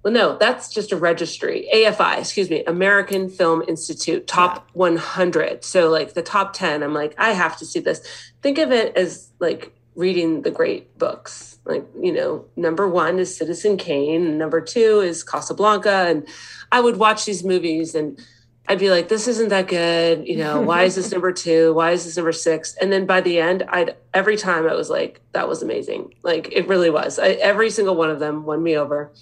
well, 0.02 0.12
no, 0.12 0.36
that's 0.36 0.68
just 0.68 0.92
a 0.92 0.96
registry. 0.96 1.66
AFI, 1.74 2.18
excuse 2.18 2.50
me, 2.50 2.62
American 2.64 3.30
Film 3.30 3.62
Institute, 3.66 4.26
top 4.26 4.56
yeah. 4.56 4.72
100. 4.74 5.64
So, 5.64 5.88
like 5.88 6.12
the 6.12 6.20
top 6.20 6.52
10, 6.52 6.82
I'm 6.82 6.92
like, 6.92 7.14
I 7.16 7.32
have 7.32 7.56
to 7.56 7.64
see 7.64 7.80
this. 7.80 8.06
Think 8.42 8.58
of 8.58 8.70
it 8.70 8.94
as 8.98 9.30
like 9.38 9.72
reading 9.94 10.42
the 10.42 10.50
great 10.50 10.98
books. 10.98 11.58
Like, 11.64 11.86
you 12.00 12.12
know, 12.12 12.44
number 12.56 12.88
one 12.88 13.18
is 13.18 13.36
Citizen 13.36 13.76
Kane, 13.76 14.26
and 14.26 14.38
number 14.38 14.60
two 14.60 15.00
is 15.00 15.22
Casablanca. 15.24 16.06
And 16.08 16.28
I 16.72 16.80
would 16.80 16.96
watch 16.96 17.24
these 17.24 17.44
movies 17.44 17.94
and 17.94 18.18
I'd 18.66 18.78
be 18.78 18.90
like, 18.90 19.08
this 19.08 19.28
isn't 19.28 19.50
that 19.50 19.68
good. 19.68 20.26
You 20.26 20.38
know, 20.38 20.60
why 20.60 20.84
is 20.84 20.94
this 20.94 21.12
number 21.12 21.32
two? 21.32 21.74
Why 21.74 21.90
is 21.90 22.04
this 22.04 22.16
number 22.16 22.32
six? 22.32 22.74
And 22.80 22.92
then 22.92 23.04
by 23.04 23.20
the 23.20 23.38
end, 23.38 23.62
I'd 23.68 23.96
every 24.14 24.36
time 24.36 24.66
I 24.66 24.74
was 24.74 24.88
like, 24.88 25.20
that 25.32 25.48
was 25.48 25.62
amazing. 25.62 26.14
Like 26.22 26.50
it 26.50 26.66
really 26.66 26.90
was. 26.90 27.18
I, 27.18 27.28
every 27.28 27.70
single 27.70 27.94
one 27.94 28.10
of 28.10 28.20
them 28.20 28.44
won 28.44 28.62
me 28.62 28.76
over. 28.76 29.12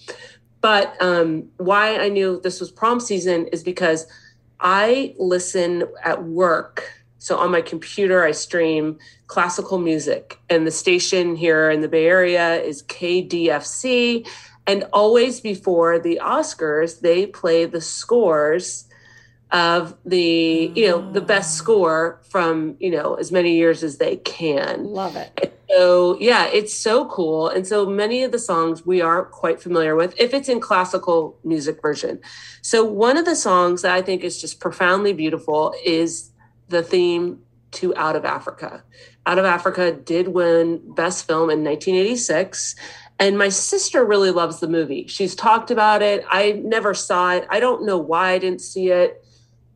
But 0.60 0.96
um, 1.02 1.48
why 1.56 1.98
I 1.98 2.08
knew 2.08 2.40
this 2.40 2.60
was 2.60 2.70
prom 2.70 3.00
season 3.00 3.48
is 3.48 3.64
because 3.64 4.06
I 4.60 5.14
listen 5.18 5.84
at 6.04 6.22
work. 6.22 7.01
So 7.22 7.36
on 7.36 7.52
my 7.52 7.60
computer, 7.60 8.24
I 8.24 8.32
stream 8.32 8.98
classical 9.28 9.78
music, 9.78 10.40
and 10.50 10.66
the 10.66 10.72
station 10.72 11.36
here 11.36 11.70
in 11.70 11.80
the 11.80 11.86
Bay 11.86 12.06
Area 12.06 12.60
is 12.60 12.82
KDFC. 12.82 14.28
And 14.66 14.88
always 14.92 15.40
before 15.40 16.00
the 16.00 16.18
Oscars, 16.20 16.98
they 16.98 17.26
play 17.26 17.64
the 17.64 17.80
scores 17.80 18.88
of 19.52 19.96
the 20.04 20.72
you 20.74 20.88
know 20.88 21.12
the 21.12 21.20
best 21.20 21.54
mm. 21.54 21.58
score 21.58 22.20
from 22.28 22.74
you 22.80 22.90
know 22.90 23.14
as 23.14 23.30
many 23.30 23.54
years 23.54 23.84
as 23.84 23.98
they 23.98 24.16
can. 24.16 24.84
Love 24.86 25.14
it. 25.14 25.30
And 25.40 25.52
so 25.68 26.18
yeah 26.18 26.46
it's 26.46 26.74
so 26.74 27.04
cool. 27.06 27.48
And 27.48 27.64
so 27.66 27.86
many 27.86 28.24
of 28.24 28.32
the 28.32 28.38
songs 28.38 28.84
we 28.84 29.00
are 29.00 29.26
quite 29.26 29.62
familiar 29.62 29.94
with 29.94 30.14
if 30.18 30.34
it's 30.34 30.48
in 30.48 30.58
classical 30.58 31.38
music 31.44 31.80
version. 31.82 32.18
So 32.62 32.82
one 32.82 33.16
of 33.16 33.26
the 33.26 33.36
songs 33.36 33.82
that 33.82 33.92
i 33.92 34.00
think 34.02 34.24
is 34.24 34.40
just 34.40 34.58
profoundly 34.58 35.12
beautiful 35.12 35.74
is 35.84 36.31
the 36.72 36.82
theme 36.82 37.38
to 37.70 37.94
out 37.96 38.16
of 38.16 38.24
africa 38.24 38.82
out 39.26 39.38
of 39.38 39.44
africa 39.44 39.92
did 39.92 40.28
win 40.28 40.80
best 40.94 41.26
film 41.26 41.50
in 41.50 41.62
1986 41.62 42.74
and 43.18 43.38
my 43.38 43.48
sister 43.48 44.04
really 44.04 44.30
loves 44.30 44.58
the 44.60 44.68
movie 44.68 45.06
she's 45.06 45.34
talked 45.36 45.70
about 45.70 46.02
it 46.02 46.24
i 46.28 46.52
never 46.64 46.92
saw 46.92 47.32
it 47.32 47.46
i 47.50 47.60
don't 47.60 47.86
know 47.86 47.98
why 47.98 48.32
i 48.32 48.38
didn't 48.38 48.60
see 48.60 48.90
it 48.90 49.22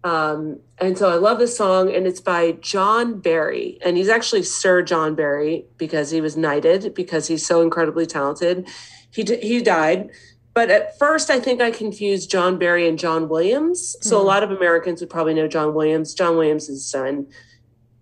um, 0.07 0.61
and 0.79 0.97
so 0.97 1.11
I 1.11 1.17
love 1.17 1.41
this 1.41 1.57
song, 1.57 1.93
and 1.93 2.07
it's 2.07 2.21
by 2.21 2.53
John 2.53 3.19
Barry. 3.19 3.77
And 3.85 3.97
he's 3.97 4.09
actually 4.09 4.45
Sir 4.45 4.83
John 4.83 5.17
Barry 5.17 5.67
because 5.79 6.13
he 6.13 6.21
was 6.21 6.37
knighted 6.37 6.95
because 6.95 7.27
he's 7.27 7.45
so 7.45 7.61
incredibly 7.61 8.07
talented. 8.07 8.69
He, 9.11 9.25
d- 9.25 9.41
he 9.41 9.61
died. 9.63 10.11
But 10.57 10.71
at 10.71 10.99
first, 10.99 11.29
I 11.29 11.39
think 11.39 11.61
I 11.61 11.71
confused 11.71 12.31
John 12.31 12.59
Barry 12.59 12.89
and 12.89 12.99
John 12.99 13.29
Williams. 13.29 13.95
So 14.01 14.17
mm-hmm. 14.17 14.25
a 14.25 14.27
lot 14.27 14.43
of 14.43 14.51
Americans 14.51 15.03
would 15.03 15.11
probably 15.11 15.35
know 15.35 15.47
John 15.47 15.75
Williams. 15.75 16.15
John 16.15 16.39
Williams' 16.39 16.71
is 16.71 16.83
son. 16.83 17.27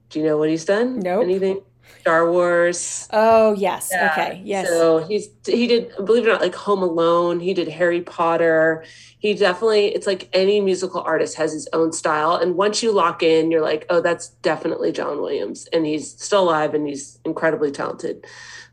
Do 0.09 0.21
you 0.21 0.25
know 0.25 0.39
what 0.39 0.49
he's 0.49 0.65
done? 0.65 1.01
No. 1.01 1.17
Nope. 1.17 1.25
Anything? 1.25 1.63
Star 1.99 2.31
Wars. 2.31 3.09
Oh 3.13 3.55
yes, 3.55 3.89
yeah. 3.91 4.13
okay, 4.13 4.41
yes. 4.45 4.69
So 4.69 5.05
he's 5.05 5.31
he 5.45 5.67
did 5.67 5.91
believe 6.05 6.27
it 6.27 6.29
or 6.29 6.33
not 6.35 6.43
like 6.43 6.55
Home 6.55 6.83
Alone. 6.83 7.41
He 7.41 7.55
did 7.55 7.67
Harry 7.67 8.03
Potter. 8.03 8.85
He 9.19 9.35
definitely 9.35 9.87
it's 9.87 10.07
like 10.07 10.29
any 10.33 10.61
musical 10.61 11.01
artist 11.01 11.37
has 11.37 11.53
his 11.53 11.69
own 11.73 11.93
style, 11.93 12.37
and 12.37 12.55
once 12.55 12.85
you 12.85 12.93
lock 12.93 13.25
in, 13.25 13.51
you're 13.51 13.63
like, 13.63 13.85
oh, 13.91 14.01
that's 14.01 14.29
definitely 14.43 14.93
John 14.93 15.21
Williams, 15.21 15.67
and 15.73 15.87
he's 15.87 16.13
still 16.23 16.45
alive 16.45 16.73
and 16.73 16.87
he's 16.87 17.19
incredibly 17.25 17.73
talented. 17.73 18.25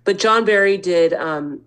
But 0.04 0.20
John 0.20 0.46
Barry 0.46 0.78
did 0.78 1.14
um, 1.14 1.62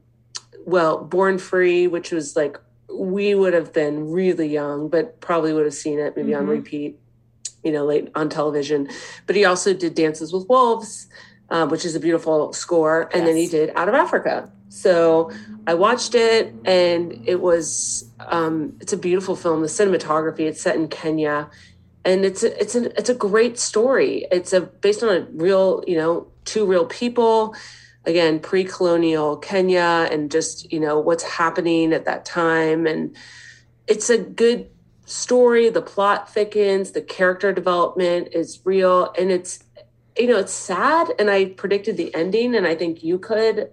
well, 0.65 1.03
Born 1.03 1.39
Free, 1.39 1.87
which 1.87 2.11
was 2.11 2.37
like 2.37 2.59
we 2.93 3.35
would 3.35 3.55
have 3.55 3.73
been 3.73 4.11
really 4.11 4.49
young, 4.49 4.89
but 4.89 5.21
probably 5.21 5.53
would 5.53 5.65
have 5.65 5.75
seen 5.75 5.99
it 5.99 6.17
maybe 6.17 6.33
mm-hmm. 6.33 6.41
on 6.41 6.47
repeat, 6.47 6.99
you 7.63 7.73
know, 7.73 7.85
late 7.85 8.11
on 8.15 8.29
television. 8.29 8.89
But 9.27 9.37
he 9.37 9.45
also 9.45 9.75
did 9.75 9.95
Dances 9.95 10.33
with 10.33 10.49
Wolves 10.49 11.09
um, 11.51 11.69
which 11.69 11.85
is 11.85 11.95
a 11.95 12.01
beautiful 12.01 12.53
score. 12.53 13.03
And 13.13 13.23
yes. 13.23 13.27
then 13.27 13.37
he 13.37 13.47
did 13.49 13.73
Out 13.77 13.89
of 13.89 13.95
Africa. 13.95 14.51
So 14.69 15.31
I 15.67 15.75
watched 15.75 16.15
it, 16.15 16.53
and 16.65 17.23
it 17.29 17.41
was 17.41 18.11
um, 18.19 18.77
it's 18.81 18.93
a 18.93 18.97
beautiful 18.97 19.37
film. 19.37 19.61
The 19.61 19.69
cinematography. 19.69 20.41
It's 20.41 20.61
set 20.61 20.75
in 20.75 20.89
Kenya, 20.89 21.49
and 22.05 22.25
it's 22.25 22.43
a, 22.43 22.61
it's 22.61 22.75
a 22.75 22.99
it's 22.99 23.09
a 23.09 23.15
great 23.15 23.57
story. 23.57 24.27
It's 24.33 24.53
a 24.53 24.63
based 24.63 25.05
on 25.05 25.11
a 25.11 25.21
real 25.33 25.85
you 25.87 25.97
know 25.97 26.27
two 26.45 26.67
real 26.67 26.87
people. 26.87 27.55
Again, 28.07 28.39
pre-colonial 28.41 29.37
Kenya, 29.39 30.09
and 30.11 30.31
just 30.31 30.71
you 30.73 30.81
know 30.81 30.99
what's 30.99 31.25
happening 31.25 31.93
at 31.93 32.05
that 32.05 32.25
time, 32.25 32.87
and 32.87 33.17
it's 33.87 34.11
a 34.11 34.19
good 34.19 34.71
story. 35.07 35.69
The 35.71 35.83
plot 35.83 36.33
thickens. 36.33 36.93
The 36.93 37.03
character 37.03 37.53
development 37.53 38.29
is 38.33 38.61
real, 38.65 39.13
and 39.19 39.31
it's 39.31 39.65
you 40.19 40.29
know, 40.29 40.39
it's 40.39 40.53
sad. 40.53 41.13
And 41.19 41.31
I 41.31 41.47
predicted 41.47 41.97
the 41.97 42.15
ending, 42.15 42.55
and 42.55 42.67
I 42.67 42.75
think 42.75 43.03
you 43.03 43.19
could, 43.19 43.71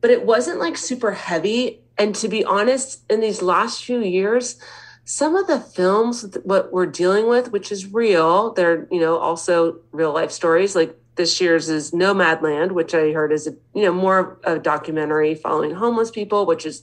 but 0.00 0.10
it 0.10 0.24
wasn't 0.24 0.58
like 0.58 0.76
super 0.76 1.12
heavy. 1.12 1.82
And 1.98 2.14
to 2.16 2.28
be 2.28 2.44
honest, 2.44 3.04
in 3.10 3.20
these 3.20 3.42
last 3.42 3.84
few 3.84 4.00
years, 4.00 4.58
some 5.04 5.36
of 5.36 5.46
the 5.46 5.60
films, 5.60 6.36
what 6.44 6.72
we're 6.72 6.86
dealing 6.86 7.28
with, 7.28 7.52
which 7.52 7.72
is 7.72 7.92
real, 7.92 8.52
they're, 8.52 8.86
you 8.90 9.00
know, 9.00 9.18
also 9.18 9.80
real 9.92 10.12
life 10.12 10.30
stories. 10.30 10.74
Like 10.74 10.96
this 11.20 11.38
year's 11.38 11.68
is 11.68 11.90
Nomadland, 11.90 12.72
which 12.72 12.94
I 12.94 13.12
heard 13.12 13.30
is, 13.30 13.46
a, 13.46 13.50
you 13.74 13.82
know, 13.82 13.92
more 13.92 14.38
of 14.42 14.56
a 14.56 14.58
documentary 14.58 15.34
following 15.34 15.74
homeless 15.74 16.10
people, 16.10 16.46
which 16.46 16.64
is 16.64 16.82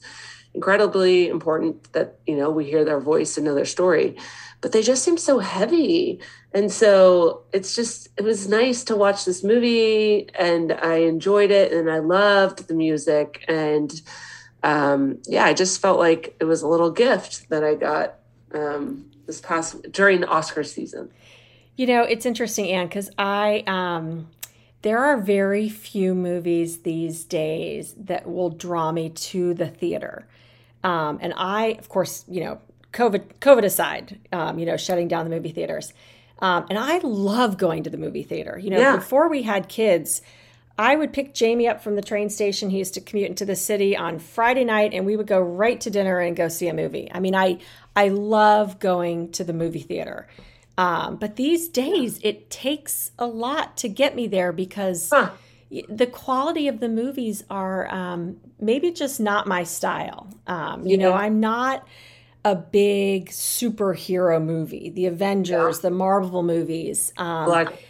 incredibly 0.53 1.27
important 1.27 1.91
that, 1.93 2.19
you 2.27 2.37
know, 2.37 2.51
we 2.51 2.65
hear 2.65 2.85
their 2.85 2.99
voice 2.99 3.35
and 3.35 3.47
know 3.47 3.55
their 3.55 3.65
story. 3.65 4.15
But 4.61 4.73
they 4.73 4.83
just 4.83 5.03
seem 5.03 5.17
so 5.17 5.39
heavy. 5.39 6.19
And 6.53 6.71
so 6.71 7.45
it's 7.51 7.75
just 7.75 8.09
it 8.15 8.23
was 8.23 8.47
nice 8.47 8.83
to 8.85 8.95
watch 8.95 9.25
this 9.25 9.43
movie 9.43 10.29
and 10.37 10.71
i 10.71 10.95
enjoyed 10.95 11.51
it 11.51 11.71
and 11.71 11.89
i 11.89 11.99
loved 11.99 12.67
the 12.67 12.73
music. 12.73 13.43
And 13.47 13.91
um, 14.63 15.19
yeah 15.25 15.45
i 15.45 15.53
just 15.53 15.79
felt 15.81 15.99
like 15.99 16.35
it 16.39 16.45
was 16.45 16.63
a 16.63 16.67
little 16.67 16.89
gift 16.89 17.47
that 17.49 17.63
i 17.63 17.75
got 17.75 18.15
um, 18.53 19.11
this 19.27 19.39
past 19.39 19.91
during 19.91 20.21
the 20.21 20.27
oscar 20.27 20.63
season 20.63 21.11
you 21.77 21.87
know 21.87 22.03
it's 22.03 22.25
interesting 22.25 22.69
anne 22.69 22.87
because 22.87 23.09
i 23.17 23.63
um, 23.67 24.27
there 24.81 24.99
are 24.99 25.17
very 25.17 25.69
few 25.69 26.13
movies 26.13 26.79
these 26.79 27.23
days 27.23 27.95
that 27.97 28.29
will 28.29 28.49
draw 28.49 28.91
me 28.91 29.09
to 29.09 29.53
the 29.53 29.67
theater 29.67 30.27
um, 30.83 31.17
and 31.21 31.33
i 31.37 31.67
of 31.79 31.87
course 31.87 32.25
you 32.27 32.43
know 32.43 32.59
covid 32.91 33.23
covid 33.39 33.63
aside 33.63 34.19
um, 34.33 34.59
you 34.59 34.65
know 34.65 34.75
shutting 34.75 35.07
down 35.07 35.23
the 35.23 35.33
movie 35.33 35.51
theaters 35.51 35.93
um, 36.39 36.65
and 36.69 36.77
I 36.77 36.99
love 36.99 37.57
going 37.57 37.83
to 37.83 37.89
the 37.89 37.97
movie 37.97 38.23
theater. 38.23 38.59
You 38.59 38.69
know, 38.69 38.79
yeah. 38.79 38.95
before 38.95 39.27
we 39.27 39.43
had 39.43 39.67
kids, 39.69 40.21
I 40.77 40.95
would 40.95 41.11
pick 41.11 41.33
Jamie 41.33 41.67
up 41.67 41.81
from 41.81 41.95
the 41.95 42.01
train 42.01 42.29
station. 42.29 42.69
He 42.69 42.77
used 42.77 42.93
to 42.93 43.01
commute 43.01 43.29
into 43.29 43.45
the 43.45 43.55
city 43.55 43.97
on 43.97 44.19
Friday 44.19 44.63
night, 44.63 44.93
and 44.93 45.05
we 45.05 45.15
would 45.15 45.27
go 45.27 45.39
right 45.39 45.79
to 45.81 45.89
dinner 45.89 46.19
and 46.19 46.35
go 46.35 46.47
see 46.47 46.67
a 46.67 46.73
movie. 46.73 47.09
I 47.11 47.19
mean, 47.19 47.35
I 47.35 47.59
I 47.95 48.09
love 48.09 48.79
going 48.79 49.31
to 49.33 49.43
the 49.43 49.53
movie 49.53 49.81
theater. 49.81 50.27
Um, 50.77 51.17
but 51.17 51.35
these 51.35 51.67
days, 51.67 52.19
it 52.23 52.49
takes 52.49 53.11
a 53.17 53.25
lot 53.25 53.77
to 53.77 53.89
get 53.89 54.15
me 54.15 54.27
there 54.27 54.51
because 54.51 55.09
huh. 55.09 55.31
the 55.89 56.05
quality 56.05 56.67
of 56.67 56.79
the 56.79 56.89
movies 56.89 57.43
are 57.49 57.91
um, 57.93 58.37
maybe 58.59 58.91
just 58.91 59.19
not 59.19 59.47
my 59.47 59.63
style. 59.63 60.27
Um, 60.45 60.85
you 60.85 60.97
yeah. 60.97 61.05
know, 61.05 61.13
I'm 61.13 61.39
not 61.39 61.87
a 62.45 62.55
big 62.55 63.29
superhero 63.29 64.41
movie, 64.41 64.89
the 64.89 65.07
Avengers, 65.07 65.77
yeah. 65.77 65.81
the 65.81 65.91
Marvel 65.91 66.43
movies, 66.43 67.11
um, 67.17 67.49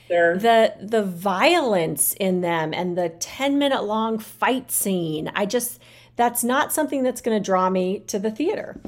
the 0.10 0.74
the 0.82 1.04
violence 1.04 2.14
in 2.14 2.42
them, 2.42 2.74
and 2.74 2.98
the 2.98 3.10
ten 3.10 3.60
minute 3.60 3.84
long 3.84 4.18
fight 4.18 4.72
scene. 4.72 5.30
I 5.36 5.46
just 5.46 5.80
that's 6.16 6.44
not 6.44 6.74
something 6.74 7.04
that's 7.04 7.22
going 7.22 7.38
to 7.38 7.44
draw 7.44 7.70
me 7.70 8.00
to 8.08 8.18
the 8.18 8.32
theater. 8.32 8.80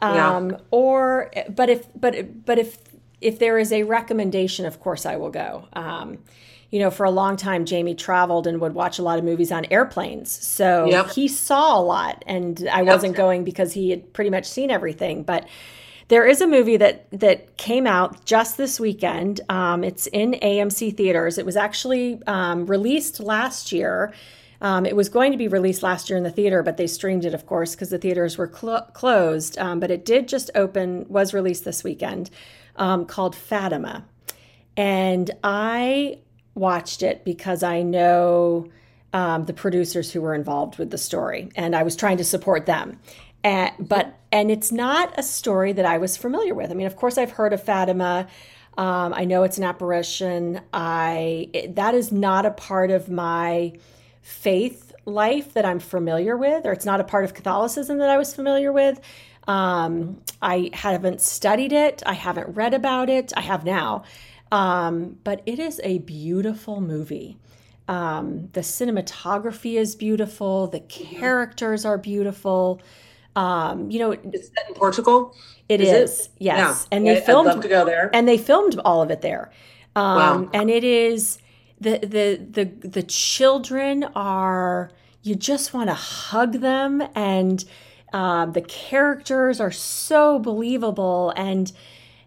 Um, 0.00 0.50
yeah. 0.50 0.56
Or, 0.70 1.30
but 1.50 1.68
if 1.68 1.86
but 1.94 2.44
but 2.46 2.58
if 2.58 2.78
if 3.20 3.38
there 3.38 3.58
is 3.58 3.72
a 3.72 3.82
recommendation, 3.82 4.66
of 4.66 4.80
course 4.80 5.06
I 5.06 5.16
will 5.16 5.30
go. 5.30 5.68
Um, 5.72 6.18
you 6.70 6.78
know, 6.80 6.90
for 6.90 7.04
a 7.04 7.10
long 7.10 7.36
time, 7.36 7.64
Jamie 7.64 7.94
traveled 7.94 8.46
and 8.46 8.60
would 8.60 8.74
watch 8.74 8.98
a 8.98 9.02
lot 9.02 9.18
of 9.18 9.24
movies 9.24 9.50
on 9.50 9.64
airplanes. 9.66 10.30
So 10.30 10.86
yep. 10.86 11.10
he 11.10 11.26
saw 11.26 11.78
a 11.78 11.82
lot, 11.82 12.22
and 12.26 12.68
I 12.70 12.82
yep. 12.82 12.86
wasn't 12.86 13.16
going 13.16 13.44
because 13.44 13.72
he 13.72 13.90
had 13.90 14.12
pretty 14.12 14.30
much 14.30 14.44
seen 14.44 14.70
everything. 14.70 15.22
But 15.22 15.48
there 16.08 16.26
is 16.26 16.40
a 16.40 16.46
movie 16.46 16.76
that 16.76 17.06
that 17.10 17.56
came 17.56 17.86
out 17.86 18.24
just 18.26 18.58
this 18.58 18.78
weekend. 18.78 19.40
Um, 19.48 19.82
it's 19.82 20.06
in 20.08 20.32
AMC 20.32 20.96
theaters. 20.96 21.38
It 21.38 21.46
was 21.46 21.56
actually 21.56 22.20
um, 22.26 22.66
released 22.66 23.20
last 23.20 23.72
year. 23.72 24.12
Um, 24.60 24.84
it 24.84 24.96
was 24.96 25.08
going 25.08 25.32
to 25.32 25.38
be 25.38 25.48
released 25.48 25.82
last 25.82 26.10
year 26.10 26.16
in 26.16 26.24
the 26.24 26.30
theater, 26.30 26.62
but 26.62 26.76
they 26.76 26.88
streamed 26.88 27.24
it, 27.24 27.32
of 27.32 27.46
course, 27.46 27.74
because 27.74 27.90
the 27.90 27.98
theaters 27.98 28.36
were 28.36 28.52
cl- 28.52 28.90
closed. 28.92 29.56
Um, 29.58 29.78
but 29.78 29.90
it 29.90 30.04
did 30.04 30.26
just 30.26 30.50
open, 30.54 31.06
was 31.08 31.32
released 31.32 31.64
this 31.64 31.84
weekend, 31.84 32.28
um, 32.78 33.04
called 33.06 33.36
Fatima. 33.36 34.04
And 34.76 35.30
I 35.44 36.20
watched 36.54 37.02
it 37.02 37.24
because 37.24 37.62
I 37.62 37.82
know 37.82 38.68
um, 39.12 39.44
the 39.44 39.52
producers 39.52 40.12
who 40.12 40.20
were 40.20 40.34
involved 40.34 40.78
with 40.78 40.90
the 40.90 40.98
story, 40.98 41.50
and 41.56 41.74
I 41.74 41.82
was 41.82 41.96
trying 41.96 42.18
to 42.18 42.24
support 42.24 42.66
them. 42.66 42.98
And, 43.44 43.72
but 43.78 44.18
and 44.30 44.50
it's 44.50 44.72
not 44.72 45.18
a 45.18 45.22
story 45.22 45.72
that 45.72 45.84
I 45.84 45.98
was 45.98 46.16
familiar 46.16 46.54
with. 46.54 46.70
I 46.70 46.74
mean, 46.74 46.86
of 46.86 46.96
course, 46.96 47.18
I've 47.18 47.30
heard 47.30 47.52
of 47.52 47.62
Fatima. 47.62 48.26
Um, 48.76 49.14
I 49.14 49.24
know 49.24 49.42
it's 49.42 49.58
an 49.58 49.64
apparition. 49.64 50.60
I 50.72 51.48
it, 51.52 51.76
that 51.76 51.94
is 51.94 52.12
not 52.12 52.46
a 52.46 52.50
part 52.50 52.90
of 52.90 53.08
my 53.08 53.72
faith 54.22 54.92
life 55.04 55.54
that 55.54 55.64
I'm 55.64 55.80
familiar 55.80 56.36
with, 56.36 56.66
or 56.66 56.72
it's 56.72 56.84
not 56.84 57.00
a 57.00 57.04
part 57.04 57.24
of 57.24 57.34
Catholicism 57.34 57.98
that 57.98 58.10
I 58.10 58.18
was 58.18 58.34
familiar 58.34 58.72
with. 58.72 59.00
Um, 59.48 60.20
I 60.42 60.70
haven't 60.74 61.20
studied 61.20 61.72
it, 61.72 62.02
I 62.06 62.12
haven't 62.12 62.54
read 62.54 62.74
about 62.74 63.08
it. 63.08 63.32
I 63.36 63.40
have 63.40 63.64
now. 63.64 64.04
Um, 64.52 65.18
but 65.24 65.42
it 65.46 65.58
is 65.58 65.80
a 65.82 65.98
beautiful 65.98 66.80
movie. 66.80 67.38
Um, 67.88 68.50
the 68.52 68.60
cinematography 68.60 69.78
is 69.78 69.96
beautiful, 69.96 70.66
the 70.68 70.80
characters 70.80 71.84
are 71.84 71.98
beautiful. 71.98 72.80
Um, 73.34 73.90
you 73.90 73.98
know, 73.98 74.12
it's 74.12 74.48
set 74.48 74.68
in 74.68 74.74
Portugal. 74.74 75.34
It 75.68 75.80
is, 75.80 75.88
is 75.88 76.20
it? 76.26 76.30
yes, 76.38 76.86
yeah. 76.90 76.96
and 76.96 77.06
they 77.06 77.20
filmed. 77.20 77.48
I'd 77.48 77.54
love 77.54 77.62
to 77.62 77.68
go 77.68 77.84
there, 77.84 78.10
and 78.12 78.26
they 78.26 78.36
filmed 78.38 78.78
all 78.84 79.00
of 79.00 79.10
it 79.10 79.20
there. 79.20 79.50
Um, 79.96 80.16
wow. 80.44 80.50
And 80.52 80.70
it 80.70 80.84
is 80.84 81.38
the 81.80 81.98
the 81.98 82.44
the 82.50 82.88
the 82.88 83.02
children 83.02 84.04
are 84.14 84.90
you 85.22 85.34
just 85.34 85.72
want 85.72 85.88
to 85.88 85.94
hug 85.94 86.54
them, 86.54 87.02
and 87.14 87.64
um, 88.12 88.52
the 88.52 88.62
characters 88.62 89.60
are 89.60 89.70
so 89.70 90.38
believable, 90.38 91.32
and 91.36 91.72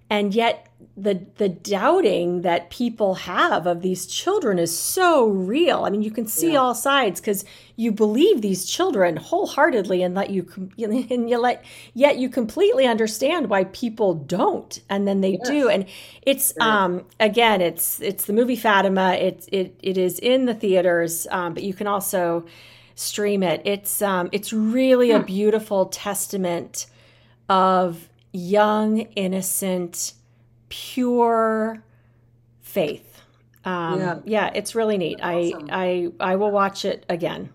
and 0.10 0.36
yet 0.36 0.68
the 0.98 1.26
the 1.38 1.50
doubting 1.50 2.42
that 2.42 2.70
people 2.70 3.16
have 3.16 3.66
of 3.66 3.82
these 3.82 4.06
children 4.06 4.60
is 4.60 4.78
so 4.78 5.28
real. 5.28 5.86
I 5.86 5.90
mean, 5.90 6.02
you 6.02 6.12
can 6.12 6.28
see 6.28 6.54
yeah. 6.54 6.60
all 6.60 6.76
sides 6.76 7.20
because 7.20 7.46
you 7.76 7.92
believe 7.92 8.42
these 8.42 8.66
children 8.66 9.18
wholeheartedly, 9.18 10.04
and 10.04 10.18
that 10.18 10.30
you 10.30 10.48
and 10.78 11.30
you 11.30 11.38
let 11.40 11.64
yet 11.94 12.18
you 12.18 12.30
completely 12.30 12.86
understand 12.86 13.50
why 13.50 13.66
people 13.66 14.14
don't, 14.14 14.80
and 14.90 15.08
then 15.08 15.22
they 15.22 15.38
yes. 15.44 15.48
do. 15.48 15.70
And 15.70 15.86
it's 16.24 16.54
um 16.60 17.06
again, 17.20 17.62
it's 17.62 18.02
it's 18.02 18.26
the 18.26 18.34
movie 18.34 18.56
Fatima. 18.56 19.14
It 19.14 19.48
it 19.52 19.80
it 19.82 19.98
is 19.98 20.20
in 20.20 20.46
the 20.46 20.54
theaters, 20.54 21.26
um, 21.32 21.54
but 21.54 21.64
you 21.64 21.74
can 21.74 21.88
also 21.88 22.46
stream 22.96 23.44
it. 23.44 23.62
It's 23.66 24.02
um 24.02 24.30
it's 24.32 24.54
really 24.54 25.12
a 25.12 25.20
hmm. 25.20 25.26
beautiful 25.26 25.88
testament 25.88 26.88
of 27.50 28.10
young 28.32 29.00
innocent 29.00 30.14
pure 30.70 31.84
faith. 32.62 33.22
Um, 33.64 34.00
yeah. 34.00 34.20
yeah, 34.26 34.52
it's 34.56 34.74
really 34.74 34.98
neat. 34.98 35.20
Awesome. 35.22 35.68
I 35.72 36.10
I 36.20 36.32
I 36.32 36.36
will 36.36 36.52
watch 36.52 36.86
it 36.86 37.06
again. 37.10 37.50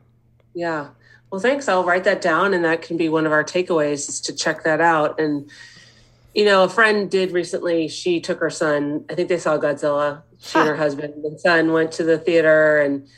Yeah. 0.55 0.89
Well, 1.31 1.41
thanks. 1.41 1.69
I'll 1.69 1.85
write 1.85 2.05
that 2.05 2.21
down, 2.21 2.55
and 2.55 2.65
that 2.65 2.83
can 2.83 2.97
be 2.97 3.09
one 3.09 3.27
of 3.27 3.33
our 3.33 3.43
takeaways 3.43 4.09
is 4.09 4.21
to 4.23 4.35
check 4.35 4.63
that 4.65 4.81
out. 4.81 5.19
And 5.19 5.51
you 6.35 6.45
know, 6.45 6.65
a 6.65 6.69
friend 6.69 7.11
did 7.11 7.33
recently. 7.33 7.89
She 7.89 8.21
took 8.21 8.39
her 8.41 8.51
son. 8.51 9.05
I 9.11 9.15
think 9.15 9.29
they 9.29 9.39
saw 9.39 9.59
Godzilla. 9.59 10.23
She 10.39 10.53
huh. 10.53 10.61
and 10.61 10.69
her 10.69 10.77
husband 10.77 11.25
and 11.25 11.41
son 11.41 11.73
went 11.73 11.93
to 11.93 12.05
the 12.05 12.19
theater, 12.19 12.81
and 12.81 13.09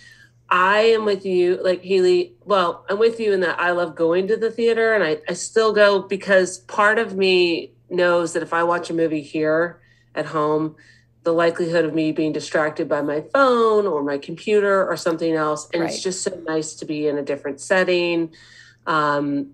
I 0.51 0.81
am 0.81 1.05
with 1.05 1.27
you, 1.27 1.61
like 1.63 1.85
Haley. 1.85 2.35
Well, 2.45 2.87
I'm 2.89 2.99
with 2.99 3.21
you 3.21 3.33
in 3.33 3.41
that 3.41 3.61
I 3.61 3.73
love 3.73 3.95
going 3.95 4.29
to 4.29 4.37
the 4.37 4.51
theater, 4.51 4.95
and 4.95 5.05
I 5.05 5.19
I 5.29 5.35
still 5.35 5.73
go 5.73 6.01
because 6.01 6.59
part 6.61 6.99
of 6.99 7.17
me 7.17 7.73
knows 7.91 8.33
that 8.33 8.43
if 8.43 8.53
I 8.53 8.63
watch 8.65 8.91
a 8.91 8.95
movie 8.95 9.23
here, 9.23 9.81
at 10.19 10.27
home, 10.27 10.77
the 11.23 11.33
likelihood 11.33 11.85
of 11.85 11.95
me 11.95 12.13
being 12.13 12.33
distracted 12.33 12.89
by 12.89 13.01
my 13.01 13.23
phone 13.33 13.87
or 13.87 14.03
my 14.03 14.19
computer 14.19 14.87
or 14.87 14.97
something 14.97 15.35
else. 15.35 15.69
And 15.73 15.83
right. 15.83 15.91
it's 15.91 16.03
just 16.03 16.23
so 16.23 16.43
nice 16.47 16.75
to 16.75 16.85
be 16.85 17.07
in 17.07 17.17
a 17.17 17.23
different 17.23 17.61
setting. 17.61 18.35
Um, 18.87 19.53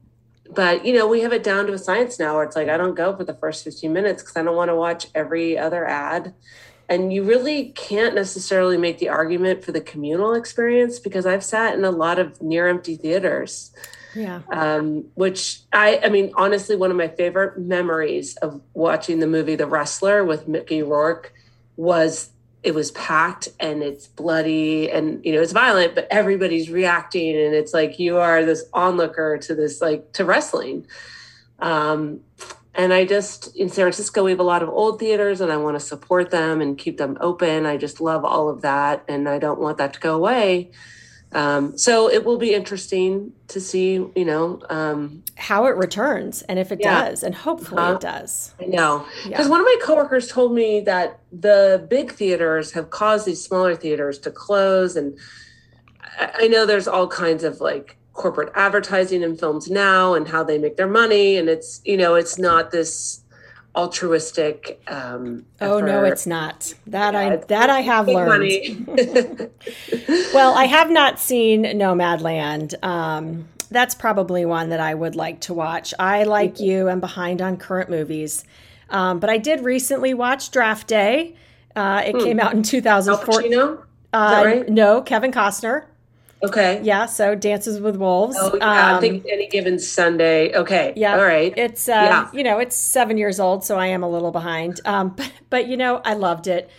but 0.50 0.84
you 0.84 0.94
know, 0.94 1.06
we 1.06 1.20
have 1.20 1.32
it 1.32 1.42
down 1.42 1.66
to 1.66 1.72
a 1.72 1.78
science 1.78 2.18
now 2.18 2.34
where 2.34 2.44
it's 2.44 2.56
like 2.56 2.68
I 2.68 2.76
don't 2.76 2.94
go 2.94 3.16
for 3.16 3.24
the 3.24 3.34
first 3.34 3.64
15 3.64 3.92
minutes 3.92 4.22
because 4.22 4.36
I 4.36 4.42
don't 4.42 4.56
want 4.56 4.70
to 4.70 4.76
watch 4.76 5.06
every 5.14 5.58
other 5.58 5.86
ad. 5.86 6.34
And 6.88 7.12
you 7.12 7.22
really 7.22 7.70
can't 7.70 8.14
necessarily 8.14 8.76
make 8.76 8.98
the 8.98 9.08
argument 9.08 9.64
for 9.64 9.72
the 9.72 9.80
communal 9.80 10.34
experience 10.34 10.98
because 10.98 11.24
I've 11.24 11.44
sat 11.44 11.74
in 11.74 11.84
a 11.84 11.90
lot 11.90 12.18
of 12.18 12.42
near 12.42 12.68
empty 12.68 12.96
theaters 12.96 13.72
yeah. 14.14 14.42
Um, 14.50 15.06
which 15.14 15.60
I, 15.72 16.00
I 16.04 16.08
mean, 16.08 16.32
honestly, 16.36 16.76
one 16.76 16.90
of 16.90 16.96
my 16.96 17.08
favorite 17.08 17.58
memories 17.58 18.36
of 18.36 18.60
watching 18.72 19.18
the 19.18 19.26
movie 19.26 19.56
The 19.56 19.66
Wrestler 19.66 20.24
with 20.24 20.48
Mickey 20.48 20.82
Rourke 20.82 21.32
was 21.76 22.30
it 22.62 22.74
was 22.74 22.92
packed 22.92 23.48
and 23.60 23.82
it's 23.82 24.06
bloody 24.06 24.90
and 24.90 25.22
you 25.24 25.32
know 25.32 25.42
it's 25.42 25.52
violent, 25.52 25.94
but 25.94 26.06
everybody's 26.10 26.70
reacting 26.70 27.36
and 27.36 27.54
it's 27.54 27.74
like 27.74 27.98
you 27.98 28.16
are 28.18 28.44
this 28.44 28.64
onlooker 28.72 29.38
to 29.38 29.54
this 29.54 29.80
like 29.80 30.12
to 30.12 30.24
wrestling. 30.24 30.86
Um, 31.58 32.20
and 32.74 32.92
I 32.92 33.04
just 33.04 33.54
in 33.56 33.68
San 33.68 33.84
Francisco 33.84 34.24
we 34.24 34.30
have 34.30 34.40
a 34.40 34.44
lot 34.44 34.62
of 34.62 34.68
old 34.68 34.98
theaters 34.98 35.40
and 35.40 35.52
I 35.52 35.56
want 35.56 35.76
to 35.76 35.80
support 35.80 36.30
them 36.30 36.60
and 36.60 36.76
keep 36.76 36.98
them 36.98 37.16
open. 37.20 37.66
I 37.66 37.76
just 37.76 38.00
love 38.00 38.24
all 38.24 38.48
of 38.48 38.62
that 38.62 39.04
and 39.08 39.28
I 39.28 39.38
don't 39.38 39.60
want 39.60 39.78
that 39.78 39.92
to 39.94 40.00
go 40.00 40.14
away. 40.16 40.72
Um, 41.32 41.76
so 41.76 42.08
it 42.08 42.24
will 42.24 42.38
be 42.38 42.54
interesting 42.54 43.32
to 43.48 43.60
see, 43.60 43.94
you 43.94 44.24
know, 44.24 44.62
um, 44.70 45.24
how 45.36 45.66
it 45.66 45.76
returns 45.76 46.42
and 46.42 46.60
if 46.60 46.70
it 46.70 46.78
yeah. 46.80 47.08
does, 47.08 47.24
and 47.24 47.34
hopefully 47.34 47.82
uh, 47.82 47.94
it 47.94 48.00
does. 48.00 48.54
I 48.60 48.66
know 48.66 49.04
because 49.24 49.46
yeah. 49.46 49.50
one 49.50 49.60
of 49.60 49.64
my 49.64 49.76
coworkers 49.82 50.28
told 50.28 50.54
me 50.54 50.80
that 50.82 51.18
the 51.32 51.84
big 51.90 52.12
theaters 52.12 52.70
have 52.72 52.90
caused 52.90 53.26
these 53.26 53.42
smaller 53.42 53.74
theaters 53.74 54.20
to 54.20 54.30
close, 54.30 54.94
and 54.94 55.18
I 56.18 56.46
know 56.46 56.66
there's 56.66 56.86
all 56.86 57.08
kinds 57.08 57.42
of 57.42 57.60
like 57.60 57.98
corporate 58.14 58.52
advertising 58.54 59.22
in 59.22 59.36
films 59.36 59.68
now 59.68 60.14
and 60.14 60.28
how 60.28 60.42
they 60.42 60.56
make 60.56 60.76
their 60.76 60.88
money, 60.88 61.36
and 61.36 61.48
it's 61.48 61.82
you 61.84 61.96
know 61.96 62.14
it's 62.14 62.38
not 62.38 62.70
this 62.70 63.20
altruistic 63.76 64.80
um 64.86 65.44
oh 65.60 65.78
effort. 65.78 65.86
no 65.86 66.04
it's 66.04 66.26
not. 66.26 66.74
That 66.86 67.14
yeah, 67.14 67.20
i 67.20 67.36
that 67.36 67.70
i 67.70 67.80
have 67.80 68.06
learned. 68.06 68.86
well 70.32 70.54
i 70.54 70.64
have 70.64 70.90
not 70.90 71.18
seen 71.18 71.64
nomadland. 71.64 72.82
Um 72.84 73.48
that's 73.70 73.94
probably 73.94 74.44
one 74.44 74.68
that 74.68 74.80
i 74.80 74.94
would 74.94 75.16
like 75.16 75.40
to 75.42 75.54
watch. 75.54 75.92
I 75.98 76.22
like 76.22 76.54
mm-hmm. 76.54 76.64
you 76.64 76.88
am 76.88 77.00
behind 77.00 77.42
on 77.42 77.56
current 77.56 77.90
movies. 77.90 78.44
Um, 78.90 79.18
but 79.18 79.28
i 79.28 79.38
did 79.38 79.60
recently 79.60 80.14
watch 80.14 80.50
draft 80.50 80.86
day. 80.86 81.34
Uh, 81.74 82.02
it 82.06 82.12
hmm. 82.12 82.22
came 82.22 82.38
out 82.38 82.54
in 82.54 82.62
2014 82.62 83.52
uh, 83.58 83.76
right? 84.12 84.68
no 84.68 85.02
kevin 85.02 85.32
costner 85.32 85.86
Okay. 86.44 86.80
Yeah. 86.82 87.06
So 87.06 87.34
Dances 87.34 87.80
with 87.80 87.96
Wolves. 87.96 88.36
Oh, 88.38 88.56
yeah. 88.56 88.90
Um, 88.90 88.96
I 88.96 89.00
think 89.00 89.24
any 89.30 89.48
given 89.48 89.78
Sunday. 89.78 90.54
Okay. 90.54 90.92
Yeah. 90.96 91.16
All 91.16 91.24
right. 91.24 91.52
It's, 91.56 91.88
uh, 91.88 91.92
yeah. 91.92 92.30
you 92.32 92.42
know, 92.42 92.58
it's 92.58 92.76
seven 92.76 93.18
years 93.18 93.40
old, 93.40 93.64
so 93.64 93.78
I 93.78 93.86
am 93.86 94.02
a 94.02 94.08
little 94.08 94.30
behind. 94.30 94.80
Um, 94.84 95.10
but, 95.10 95.32
but, 95.50 95.68
you 95.68 95.76
know, 95.76 96.00
I 96.04 96.14
loved 96.14 96.46
it. 96.46 96.70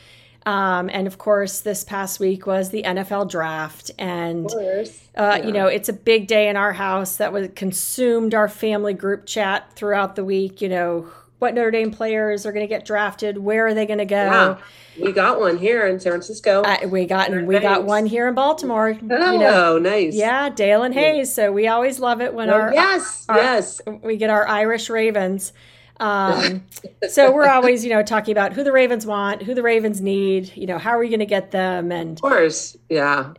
Um, 0.45 0.91
and 0.93 1.07
of 1.07 1.17
course, 1.17 1.61
this 1.61 1.83
past 1.83 2.19
week 2.19 2.45
was 2.45 2.69
the 2.69 2.83
NFL 2.83 3.29
draft. 3.31 3.89
And, 3.97 4.45
uh, 4.53 4.85
yeah. 5.17 5.37
you 5.37 5.51
know, 5.51 5.65
it's 5.65 5.89
a 5.89 5.93
big 5.93 6.27
day 6.27 6.49
in 6.49 6.55
our 6.55 6.71
house 6.71 7.17
that 7.17 7.33
was 7.33 7.49
consumed 7.55 8.35
our 8.35 8.47
family 8.47 8.93
group 8.93 9.25
chat 9.25 9.73
throughout 9.73 10.15
the 10.15 10.23
week. 10.23 10.61
You 10.61 10.69
know, 10.69 11.07
what 11.39 11.53
Notre 11.53 11.71
Dame 11.71 11.91
players 11.91 12.45
are 12.45 12.51
going 12.51 12.63
to 12.63 12.67
get 12.67 12.85
drafted? 12.85 13.37
Where 13.37 13.67
are 13.67 13.73
they 13.73 13.85
going 13.85 13.99
to 13.99 14.05
go? 14.05 14.15
Yeah. 14.15 14.57
We 14.99 15.11
got 15.11 15.39
one 15.39 15.57
here 15.57 15.85
in 15.85 15.99
San 15.99 16.13
Francisco. 16.13 16.61
Uh, 16.63 16.87
we 16.87 17.05
got 17.05 17.29
we 17.29 17.59
got 17.59 17.83
one 17.83 18.05
here 18.05 18.29
in 18.29 18.35
Baltimore. 18.35 18.97
Oh, 19.09 19.31
you 19.33 19.39
know, 19.39 19.77
nice. 19.77 20.15
Yeah, 20.15 20.49
Daelin 20.49 20.93
Hayes. 20.93 21.33
So 21.33 21.51
we 21.51 21.67
always 21.67 21.99
love 21.99 22.21
it 22.21 22.33
when 22.33 22.49
oh, 22.49 22.53
our 22.53 22.73
yes, 22.73 23.25
our, 23.27 23.37
yes, 23.37 23.81
we 24.03 24.15
get 24.15 24.29
our 24.29 24.47
Irish 24.47 24.89
Ravens. 24.89 25.51
Um, 25.99 26.65
so 27.09 27.31
we're 27.33 27.47
always, 27.47 27.83
you 27.83 27.89
know, 27.89 28.03
talking 28.03 28.31
about 28.31 28.53
who 28.53 28.63
the 28.63 28.71
Ravens 28.71 29.05
want, 29.05 29.43
who 29.43 29.53
the 29.53 29.63
Ravens 29.63 30.01
need. 30.01 30.55
You 30.55 30.67
know, 30.67 30.77
how 30.77 30.91
are 30.91 30.99
we 30.99 31.09
going 31.09 31.19
to 31.19 31.25
get 31.25 31.51
them? 31.51 31.91
And 31.91 32.17
of 32.17 32.21
course, 32.21 32.77
yeah. 32.89 33.33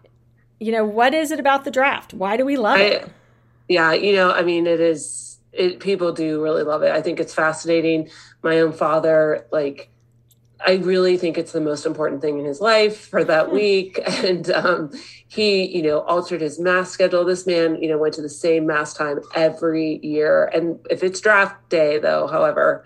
You 0.58 0.72
know, 0.72 0.84
what 0.84 1.14
is 1.14 1.30
it 1.30 1.40
about 1.40 1.64
the 1.64 1.70
draft? 1.70 2.14
Why 2.14 2.36
do 2.36 2.44
we 2.44 2.56
love 2.56 2.78
I, 2.78 2.82
it? 2.82 3.10
Yeah, 3.68 3.92
you 3.92 4.14
know, 4.14 4.30
I 4.30 4.42
mean, 4.42 4.66
it 4.66 4.80
is. 4.80 5.35
It 5.56 5.80
people 5.80 6.12
do 6.12 6.42
really 6.42 6.62
love 6.62 6.82
it. 6.82 6.92
I 6.92 7.02
think 7.02 7.20
it's 7.20 7.34
fascinating. 7.34 8.10
My 8.42 8.60
own 8.60 8.72
father, 8.72 9.46
like 9.50 9.90
I 10.64 10.74
really 10.76 11.16
think 11.16 11.36
it's 11.36 11.52
the 11.52 11.60
most 11.60 11.84
important 11.84 12.22
thing 12.22 12.38
in 12.38 12.44
his 12.44 12.60
life 12.60 13.08
for 13.08 13.24
that 13.24 13.48
hmm. 13.48 13.54
week. 13.54 14.00
And 14.26 14.50
um, 14.50 14.90
he, 15.28 15.66
you 15.66 15.82
know, 15.82 16.00
altered 16.00 16.40
his 16.40 16.58
mass 16.58 16.90
schedule. 16.90 17.24
This 17.24 17.46
man, 17.46 17.80
you 17.80 17.88
know, 17.88 17.98
went 17.98 18.14
to 18.14 18.22
the 18.22 18.28
same 18.28 18.66
mass 18.66 18.94
time 18.94 19.20
every 19.34 20.00
year. 20.02 20.46
And 20.46 20.78
if 20.90 21.02
it's 21.02 21.20
draft 21.20 21.68
day, 21.68 21.98
though, 21.98 22.26
however, 22.26 22.84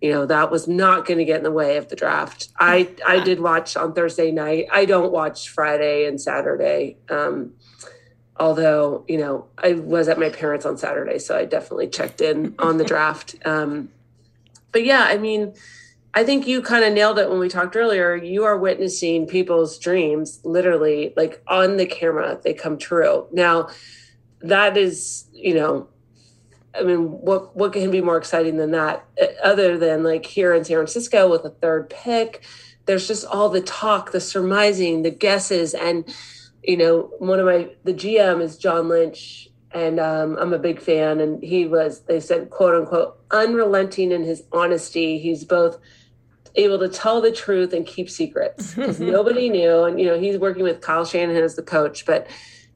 you 0.00 0.12
know, 0.12 0.26
that 0.26 0.50
was 0.50 0.68
not 0.68 1.06
going 1.06 1.18
to 1.18 1.24
get 1.24 1.38
in 1.38 1.44
the 1.44 1.50
way 1.50 1.78
of 1.78 1.88
the 1.88 1.96
draft. 1.96 2.48
I 2.58 2.90
I 3.06 3.20
did 3.20 3.40
watch 3.40 3.76
on 3.76 3.94
Thursday 3.94 4.30
night. 4.30 4.66
I 4.70 4.84
don't 4.84 5.12
watch 5.12 5.48
Friday 5.48 6.06
and 6.06 6.20
Saturday. 6.20 6.98
Um, 7.08 7.54
although, 8.36 9.04
you 9.08 9.18
know, 9.18 9.46
I 9.58 9.74
was 9.74 10.08
at 10.08 10.18
my 10.18 10.28
parents 10.28 10.66
on 10.66 10.76
Saturday, 10.76 11.18
so 11.18 11.36
I 11.36 11.44
definitely 11.44 11.88
checked 11.88 12.20
in 12.20 12.54
on 12.58 12.78
the 12.78 12.84
draft. 12.84 13.36
Um, 13.44 13.90
but 14.72 14.84
yeah, 14.84 15.04
I 15.04 15.18
mean 15.18 15.54
I 16.16 16.22
think 16.22 16.46
you 16.46 16.62
kind 16.62 16.84
of 16.84 16.92
nailed 16.92 17.18
it 17.18 17.28
when 17.28 17.40
we 17.40 17.48
talked 17.48 17.74
earlier. 17.74 18.14
You 18.14 18.44
are 18.44 18.56
witnessing 18.56 19.26
people's 19.26 19.78
dreams 19.78 20.40
literally 20.44 21.12
like 21.16 21.42
on 21.48 21.76
the 21.76 21.86
camera, 21.86 22.40
they 22.42 22.54
come 22.54 22.78
true. 22.78 23.26
Now, 23.32 23.68
that 24.40 24.76
is, 24.76 25.24
you 25.32 25.54
know, 25.54 25.88
I 26.72 26.82
mean, 26.84 27.10
what 27.20 27.56
what 27.56 27.72
can 27.72 27.90
be 27.90 28.00
more 28.00 28.16
exciting 28.16 28.58
than 28.58 28.70
that? 28.70 29.04
Uh, 29.20 29.26
other 29.42 29.76
than 29.76 30.04
like 30.04 30.24
here 30.24 30.54
in 30.54 30.64
San 30.64 30.76
Francisco 30.76 31.28
with 31.28 31.44
a 31.44 31.50
third 31.50 31.90
pick, 31.90 32.44
there's 32.86 33.08
just 33.08 33.26
all 33.26 33.48
the 33.48 33.60
talk, 33.60 34.12
the 34.12 34.20
surmising, 34.20 35.02
the 35.02 35.10
guesses, 35.10 35.74
and 35.74 36.04
you 36.66 36.76
know, 36.76 37.10
one 37.18 37.38
of 37.38 37.46
my 37.46 37.70
the 37.84 37.94
GM 37.94 38.40
is 38.40 38.56
John 38.56 38.88
Lynch, 38.88 39.48
and 39.72 39.98
um, 40.00 40.36
I'm 40.38 40.52
a 40.52 40.58
big 40.58 40.80
fan. 40.80 41.20
And 41.20 41.42
he 41.42 41.66
was, 41.66 42.00
they 42.02 42.20
said, 42.20 42.50
quote 42.50 42.74
unquote, 42.74 43.18
unrelenting 43.30 44.12
in 44.12 44.24
his 44.24 44.42
honesty. 44.52 45.18
He's 45.18 45.44
both 45.44 45.78
able 46.56 46.78
to 46.78 46.88
tell 46.88 47.20
the 47.20 47.32
truth 47.32 47.72
and 47.72 47.86
keep 47.86 48.08
secrets 48.08 48.74
because 48.74 49.00
nobody 49.18 49.48
knew. 49.48 49.84
And 49.84 50.00
you 50.00 50.06
know, 50.06 50.18
he's 50.18 50.38
working 50.38 50.62
with 50.62 50.80
Kyle 50.80 51.04
Shanahan 51.04 51.42
as 51.42 51.56
the 51.56 51.62
coach, 51.62 52.06
but 52.06 52.26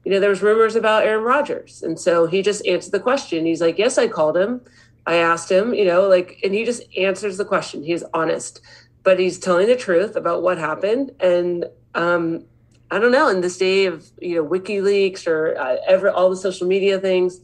you 0.05 0.11
know, 0.11 0.19
there 0.19 0.29
was 0.29 0.41
rumors 0.41 0.75
about 0.75 1.03
Aaron 1.03 1.23
Rodgers, 1.23 1.83
and 1.83 1.99
so 1.99 2.25
he 2.25 2.41
just 2.41 2.65
answered 2.65 2.91
the 2.91 2.99
question. 2.99 3.45
He's 3.45 3.61
like, 3.61 3.77
"Yes, 3.77 3.97
I 3.97 4.07
called 4.07 4.37
him. 4.37 4.61
I 5.09 5.15
asked 5.15 5.51
him, 5.51 5.73
you 5.73 5.85
know, 5.85 6.07
like, 6.07 6.39
and 6.43 6.53
he 6.53 6.63
just 6.63 6.83
answers 6.95 7.37
the 7.37 7.45
question. 7.45 7.81
He's 7.81 8.03
honest, 8.13 8.61
but 9.03 9.19
he's 9.19 9.39
telling 9.39 9.65
the 9.65 9.75
truth 9.75 10.15
about 10.15 10.43
what 10.43 10.59
happened. 10.59 11.11
And 11.19 11.65
um, 11.95 12.45
I 12.91 12.97
don't 12.97 13.11
know. 13.11 13.27
In 13.27 13.41
this 13.41 13.57
day 13.57 13.85
of 13.85 14.09
you 14.19 14.35
know 14.35 14.47
WikiLeaks 14.47 15.27
or 15.27 15.57
uh, 15.57 15.77
every 15.87 16.09
all 16.09 16.29
the 16.29 16.35
social 16.35 16.67
media 16.67 16.99
things, 16.99 17.39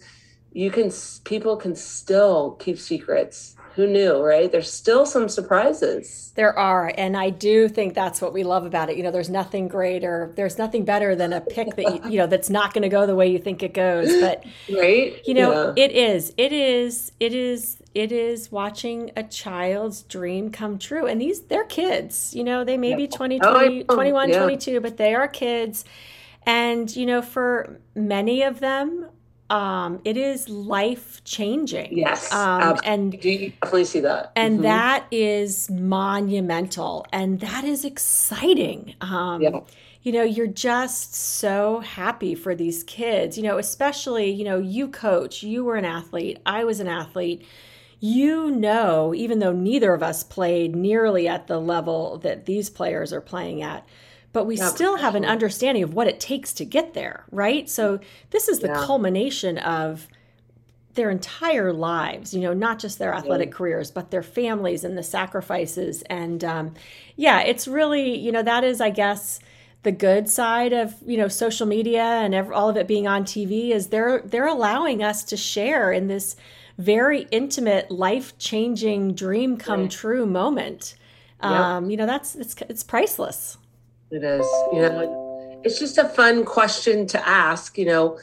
you 0.54 0.72
can 0.72 0.92
people 1.24 1.56
can 1.58 1.76
still 1.76 2.52
keep 2.54 2.80
secrets 2.80 3.56
who 3.76 3.88
knew, 3.88 4.24
right? 4.24 4.50
There's 4.50 4.72
still 4.72 5.06
some 5.06 5.28
surprises. 5.28 6.32
There 6.36 6.58
are. 6.58 6.94
And 6.98 7.18
I 7.18 7.30
do 7.30 7.68
think 7.68 7.94
that's 7.94 8.22
what 8.22 8.32
we 8.32 8.44
love 8.44 8.66
about 8.66 8.90
it. 8.90 8.96
You 8.96 9.04
know, 9.04 9.12
there's 9.12 9.30
nothing 9.30 9.68
greater, 9.68 10.32
there's 10.38 10.58
nothing 10.58 10.86
better 10.86 11.14
than 11.14 11.34
a 11.34 11.42
pick 11.42 11.76
that, 11.76 12.06
you, 12.06 12.12
you 12.12 12.18
know, 12.18 12.28
that's 12.28 12.50
not 12.50 12.74
going 12.74 12.84
to 12.84 12.90
go 12.90 13.06
the 13.06 13.16
way 13.16 13.28
you 13.30 13.38
think 13.38 13.64
it 13.64 13.74
goes. 13.74 14.08
But, 14.22 14.46
right. 14.74 15.20
You 15.26 15.34
know, 15.34 15.74
yeah. 15.76 15.84
it 15.84 15.92
is, 15.92 16.34
it 16.38 16.54
is, 16.54 17.12
it 17.20 17.34
is, 17.34 17.78
it 17.94 18.14
is 18.14 18.50
watching 18.50 19.12
a 19.18 19.24
child's 19.24 20.04
dream 20.04 20.52
come 20.52 20.80
true. 20.80 21.06
And 21.06 21.20
these, 21.20 21.42
they're 21.42 21.66
kids, 21.66 22.34
you 22.34 22.46
know, 22.46 22.64
they 22.64 22.78
may 22.78 22.92
yeah. 22.92 22.96
be 22.96 23.08
20, 23.08 23.40
20 23.40 23.86
oh, 23.90 23.96
21, 23.96 24.30
yeah. 24.30 24.40
22, 24.40 24.80
but 24.80 24.96
they 24.96 25.14
are 25.14 25.28
kids. 25.28 25.84
And, 26.46 26.96
you 26.96 27.06
know, 27.06 27.22
for 27.22 27.82
many 27.94 28.44
of 28.44 28.62
them, 28.62 29.08
um, 29.50 30.02
it 30.04 30.18
is 30.18 30.50
life 30.50 31.24
changing. 31.24 31.98
Yes, 31.98 32.32
um, 32.34 32.78
and 32.84 33.14
you 33.24 33.50
definitely 33.62 33.86
see 33.86 34.00
that, 34.02 34.32
and 34.36 34.56
mm-hmm. 34.56 34.64
that 34.64 35.06
is 35.12 35.70
monumental, 35.70 37.06
and 37.12 37.40
that 37.42 37.64
is 37.64 37.86
exciting. 37.86 38.96
Um, 39.02 39.42
yeah. 39.42 39.60
You 40.02 40.12
know, 40.12 40.24
you're 40.24 40.46
just 40.46 41.16
so 41.16 41.80
happy 41.80 42.36
for 42.36 42.54
these 42.54 42.84
kids. 42.84 43.38
You 43.38 43.44
know, 43.44 43.58
especially 43.58 44.32
you 44.32 44.44
know, 44.44 44.60
you 44.60 44.88
coach, 44.88 45.44
you 45.44 45.64
were 45.64 45.76
an 45.76 45.86
athlete, 45.86 46.40
I 46.46 46.64
was 46.64 46.80
an 46.80 46.88
athlete. 46.88 47.46
You 48.02 48.52
know, 48.52 49.16
even 49.16 49.40
though 49.40 49.54
neither 49.54 49.94
of 49.94 50.04
us 50.04 50.22
played 50.24 50.76
nearly 50.76 51.28
at 51.28 51.48
the 51.48 51.60
level 51.60 52.18
that 52.20 52.46
these 52.46 52.70
players 52.70 53.14
are 53.14 53.22
playing 53.22 53.64
at 53.64 53.88
but 54.36 54.46
we 54.46 54.58
yeah, 54.58 54.68
still 54.68 54.98
have 54.98 55.16
an 55.16 55.24
understanding 55.24 55.82
of 55.82 55.94
what 55.94 56.08
it 56.08 56.20
takes 56.20 56.52
to 56.52 56.66
get 56.66 56.94
there, 56.94 57.24
right? 57.32 57.70
So 57.70 58.02
this 58.32 58.50
is 58.50 58.60
the 58.60 58.68
yeah. 58.68 58.84
culmination 58.86 59.58
of 59.58 60.10
their 60.96 61.10
entire 61.10 61.72
lives, 61.72 62.34
you 62.34 62.42
know, 62.42 62.52
not 62.54 62.78
just 62.78 63.00
their 63.00 63.14
athletic 63.14 63.48
yeah. 63.48 63.56
careers, 63.56 63.92
but 63.92 64.12
their 64.12 64.22
families 64.22 64.84
and 64.84 64.98
the 64.98 65.04
sacrifices. 65.04 66.02
And 66.10 66.44
um, 66.44 66.74
yeah, 67.16 67.44
it's 67.44 67.66
really, 67.66 68.18
you 68.18 68.30
know, 68.30 68.44
that 68.44 68.66
is, 68.66 68.82
I 68.82 68.90
guess, 68.90 69.40
the 69.84 69.94
good 69.94 70.28
side 70.28 70.74
of 70.74 70.96
you 71.06 71.16
know 71.16 71.30
social 71.30 71.68
media 71.68 72.04
and 72.04 72.36
all 72.52 72.68
of 72.68 72.76
it 72.76 72.88
being 72.90 73.08
on 73.08 73.24
TV 73.24 73.70
is 73.70 73.88
they're 73.88 74.22
they're 74.26 74.48
allowing 74.48 75.02
us 75.02 75.24
to 75.26 75.38
share 75.38 75.94
in 75.94 76.08
this 76.08 76.36
very 76.78 77.28
intimate, 77.32 77.90
life 77.90 78.38
changing, 78.38 79.14
dream 79.14 79.56
come 79.56 79.88
true 79.88 80.26
moment. 80.26 80.96
Um, 81.40 81.90
you 81.90 81.96
know, 81.96 82.08
that's 82.08 82.36
it's 82.36 82.56
it's 82.68 82.84
priceless. 82.84 83.60
It 84.12 84.24
is. 84.24 84.46
You 84.72 84.82
know, 84.82 85.62
it's 85.64 85.80
just 85.80 85.98
a 85.98 86.08
fun 86.08 86.46
question 86.46 87.08
to 87.08 87.28
ask. 87.28 87.78
You 87.78 87.86
know, 87.86 88.20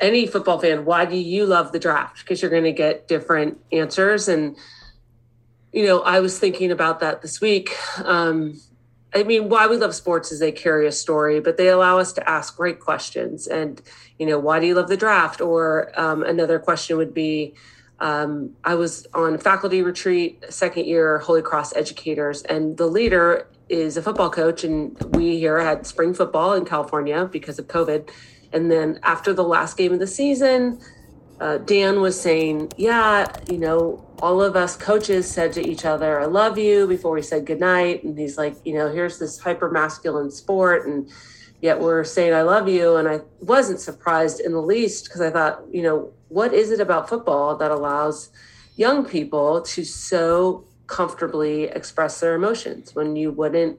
any 0.00 0.26
football 0.26 0.58
fan, 0.58 0.84
why 0.84 1.04
do 1.04 1.16
you 1.16 1.46
love 1.46 1.72
the 1.72 1.78
draft? 1.78 2.20
Because 2.20 2.40
you're 2.40 2.50
going 2.50 2.64
to 2.64 2.72
get 2.72 3.06
different 3.06 3.60
answers. 3.70 4.28
And, 4.28 4.56
you 5.72 5.86
know, 5.86 6.00
I 6.00 6.20
was 6.20 6.38
thinking 6.38 6.70
about 6.70 7.00
that 7.00 7.22
this 7.22 7.40
week. 7.40 7.76
Um, 8.02 8.60
I 9.14 9.24
mean, 9.24 9.48
why 9.48 9.66
we 9.66 9.76
love 9.76 9.94
sports 9.94 10.32
is 10.32 10.38
they 10.38 10.52
carry 10.52 10.86
a 10.86 10.92
story, 10.92 11.40
but 11.40 11.56
they 11.56 11.68
allow 11.68 11.98
us 11.98 12.12
to 12.14 12.28
ask 12.28 12.56
great 12.56 12.80
questions. 12.80 13.46
And, 13.46 13.82
you 14.18 14.26
know, 14.26 14.38
why 14.38 14.60
do 14.60 14.66
you 14.66 14.74
love 14.74 14.88
the 14.88 14.96
draft? 14.96 15.40
Or 15.40 15.92
um, 16.00 16.22
another 16.22 16.58
question 16.58 16.96
would 16.96 17.12
be, 17.12 17.54
um, 17.98 18.56
I 18.64 18.76
was 18.76 19.06
on 19.12 19.36
faculty 19.36 19.82
retreat, 19.82 20.44
second 20.48 20.86
year 20.86 21.18
Holy 21.18 21.42
Cross 21.42 21.76
educators, 21.76 22.42
and 22.42 22.78
the 22.78 22.86
leader 22.86 23.46
is 23.70 23.96
a 23.96 24.02
football 24.02 24.30
coach, 24.30 24.64
and 24.64 24.96
we 25.14 25.38
here 25.38 25.60
had 25.60 25.86
spring 25.86 26.12
football 26.12 26.54
in 26.54 26.64
California 26.64 27.26
because 27.30 27.58
of 27.58 27.68
COVID. 27.68 28.10
And 28.52 28.70
then 28.70 28.98
after 29.02 29.32
the 29.32 29.44
last 29.44 29.76
game 29.76 29.92
of 29.92 30.00
the 30.00 30.06
season, 30.06 30.80
uh, 31.40 31.58
Dan 31.58 32.00
was 32.00 32.20
saying, 32.20 32.72
Yeah, 32.76 33.26
you 33.48 33.58
know, 33.58 34.04
all 34.20 34.42
of 34.42 34.56
us 34.56 34.76
coaches 34.76 35.30
said 35.30 35.52
to 35.54 35.66
each 35.66 35.84
other, 35.84 36.20
I 36.20 36.26
love 36.26 36.58
you 36.58 36.86
before 36.86 37.12
we 37.12 37.22
said 37.22 37.46
goodnight. 37.46 38.04
And 38.04 38.18
he's 38.18 38.36
like, 38.36 38.56
You 38.64 38.74
know, 38.74 38.92
here's 38.92 39.18
this 39.18 39.38
hyper 39.38 39.70
masculine 39.70 40.30
sport. 40.30 40.86
And 40.86 41.08
yet 41.60 41.80
we're 41.80 42.04
saying, 42.04 42.34
I 42.34 42.42
love 42.42 42.68
you. 42.68 42.96
And 42.96 43.08
I 43.08 43.20
wasn't 43.40 43.80
surprised 43.80 44.40
in 44.40 44.52
the 44.52 44.60
least 44.60 45.04
because 45.04 45.20
I 45.20 45.30
thought, 45.30 45.62
you 45.70 45.82
know, 45.82 46.12
what 46.28 46.52
is 46.52 46.70
it 46.70 46.80
about 46.80 47.08
football 47.08 47.56
that 47.56 47.70
allows 47.70 48.30
young 48.76 49.04
people 49.04 49.62
to 49.62 49.84
so 49.84 50.66
comfortably 50.90 51.64
express 51.64 52.18
their 52.20 52.34
emotions 52.34 52.94
when 52.94 53.14
you 53.14 53.30
wouldn't 53.30 53.78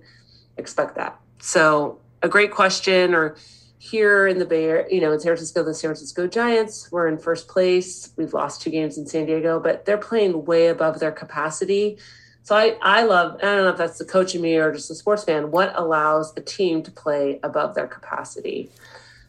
expect 0.58 0.96
that. 0.96 1.20
So, 1.40 2.00
a 2.24 2.30
great 2.30 2.52
question. 2.52 3.14
Or 3.14 3.36
here 3.78 4.28
in 4.28 4.40
the 4.40 4.46
Bay 4.46 4.66
Area, 4.66 4.86
you 4.90 5.02
know, 5.02 5.12
in 5.12 5.20
San 5.20 5.30
Francisco, 5.30 5.64
the 5.64 5.74
San 5.74 5.90
Francisco 5.90 6.26
Giants, 6.26 6.90
we're 6.92 7.08
in 7.08 7.18
first 7.18 7.48
place. 7.48 8.14
We've 8.16 8.34
lost 8.34 8.62
two 8.62 8.70
games 8.70 8.98
in 8.98 9.06
San 9.06 9.26
Diego, 9.26 9.60
but 9.60 9.86
they're 9.86 9.98
playing 9.98 10.46
way 10.46 10.68
above 10.68 11.00
their 11.00 11.12
capacity. 11.12 11.98
So 12.44 12.56
I, 12.56 12.78
I 12.82 13.04
love, 13.04 13.36
I 13.40 13.42
don't 13.42 13.66
know 13.66 13.70
if 13.70 13.78
that's 13.78 13.98
the 13.98 14.06
coach 14.06 14.34
in 14.34 14.42
me 14.42 14.56
or 14.56 14.72
just 14.72 14.90
a 14.90 14.96
sports 14.96 15.24
fan, 15.24 15.52
what 15.52 15.74
allows 15.76 16.34
a 16.38 16.42
team 16.42 16.82
to 16.84 16.92
play 16.92 17.40
above 17.44 17.76
their 17.76 17.88
capacity. 17.88 18.72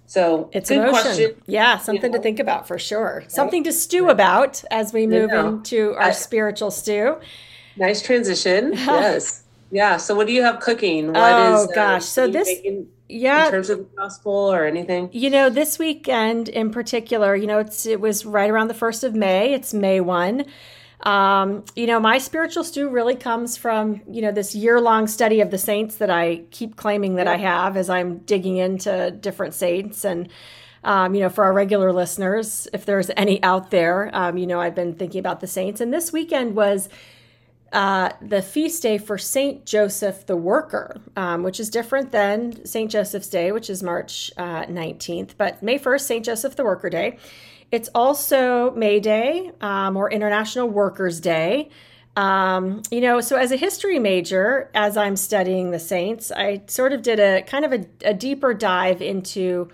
So 0.07 0.51
it's 0.53 0.71
a 0.71 0.75
good 0.75 0.89
emotion. 0.89 1.03
Question. 1.03 1.43
Yeah, 1.47 1.79
something 1.79 2.03
you 2.05 2.09
know? 2.11 2.19
to 2.19 2.23
think 2.23 2.39
about 2.39 2.69
for 2.69 2.79
sure. 2.79 3.21
Right? 3.21 3.33
Something 3.33 3.65
to 3.65 3.73
stew 3.73 4.11
about 4.11 4.63
as 4.71 4.93
we 4.93 5.07
move 5.07 5.31
into 5.31 5.95
our 5.95 6.09
I, 6.09 6.13
spiritual 6.13 6.71
stew. 6.71 7.17
Nice 7.77 8.03
transition. 8.03 8.73
yes. 8.75 9.45
Yeah. 9.71 9.97
So, 9.97 10.15
what 10.15 10.27
do 10.27 10.33
you 10.33 10.43
have 10.43 10.61
cooking? 10.61 11.09
What 11.09 11.17
oh 11.17 11.65
is, 11.65 11.71
uh, 11.71 11.75
gosh. 11.75 12.05
So 12.05 12.29
this. 12.29 12.51
Yeah. 13.09 13.47
In 13.47 13.51
terms 13.51 13.69
of 13.69 13.95
gospel 13.95 14.33
or 14.33 14.65
anything? 14.65 15.11
You 15.13 15.29
know, 15.29 15.51
this 15.51 15.79
weekend 15.79 16.49
in 16.49 16.71
particular, 16.71 17.37
you 17.37 17.47
know, 17.47 17.59
it's 17.59 17.85
it 17.85 18.01
was 18.01 18.25
right 18.25 18.49
around 18.49 18.69
the 18.69 18.75
first 18.75 19.05
of 19.05 19.15
May. 19.15 19.53
It's 19.53 19.75
May 19.75 20.01
one. 20.01 20.47
Um, 21.03 21.65
you 21.75 21.87
know, 21.87 21.99
my 21.99 22.19
spiritual 22.19 22.63
stew 22.63 22.89
really 22.89 23.17
comes 23.17 23.57
from, 23.57 24.01
you 24.09 24.23
know, 24.23 24.31
this 24.31 24.55
year 24.55 24.81
long 24.81 25.09
study 25.09 25.41
of 25.41 25.51
the 25.51 25.59
saints 25.59 25.97
that 25.97 26.11
I 26.11 26.43
keep 26.51 26.77
claiming 26.77 27.17
that 27.17 27.27
yeah. 27.27 27.33
I 27.33 27.37
have 27.39 27.77
as 27.77 27.91
I'm 27.91 28.19
digging 28.19 28.57
into 28.57 29.11
different 29.11 29.55
saints. 29.55 30.05
And, 30.05 30.29
um, 30.85 31.15
you 31.15 31.21
know, 31.21 31.29
for 31.29 31.43
our 31.45 31.53
regular 31.53 31.93
listeners, 31.93 32.69
if 32.73 32.87
there's 32.87 33.11
any 33.17 33.43
out 33.43 33.73
there, 33.73 34.11
um, 34.15 34.39
you 34.39 34.47
know, 34.47 34.61
I've 34.61 34.77
been 34.77 34.95
thinking 34.95 35.19
about 35.19 35.41
the 35.41 35.49
saints. 35.49 35.81
And 35.81 35.93
this 35.93 36.13
weekend 36.13 36.55
was 36.55 36.89
uh, 37.73 38.11
the 38.21 38.43
feast 38.43 38.83
day 38.83 38.99
for 38.99 39.17
Saint 39.17 39.65
Joseph 39.65 40.27
the 40.27 40.37
Worker, 40.37 41.01
um, 41.17 41.43
which 41.43 41.59
is 41.59 41.71
different 41.71 42.13
than 42.13 42.65
Saint 42.67 42.91
Joseph's 42.91 43.29
Day, 43.29 43.53
which 43.53 43.71
is 43.71 43.83
March 43.83 44.31
uh, 44.37 44.65
19th. 44.67 45.31
But 45.39 45.63
May 45.63 45.79
1st, 45.79 46.01
Saint 46.01 46.25
Joseph 46.25 46.57
the 46.57 46.65
Worker 46.65 46.91
Day. 46.91 47.19
It's 47.71 47.89
also 47.95 48.73
May 48.73 49.01
Day 49.01 49.51
um, 49.63 49.97
or 49.97 50.11
International 50.11 50.69
Workers' 50.69 51.21
Day. 51.21 51.71
Um, 52.15 52.83
you 52.91 53.01
know, 53.01 53.23
so 53.23 53.37
as 53.37 53.51
a 53.53 53.57
history 53.57 53.99
major, 53.99 54.71
as 54.75 54.99
I'm 54.99 55.17
studying 55.17 55.71
the 55.71 55.79
saints, 55.79 56.31
I 56.31 56.63
sort 56.67 56.93
of 56.93 57.01
did 57.01 57.19
a 57.19 57.41
kind 57.43 57.65
of 57.65 57.73
a, 57.73 57.87
a 58.05 58.13
deeper 58.13 58.53
dive 58.53 59.01
into 59.01 59.71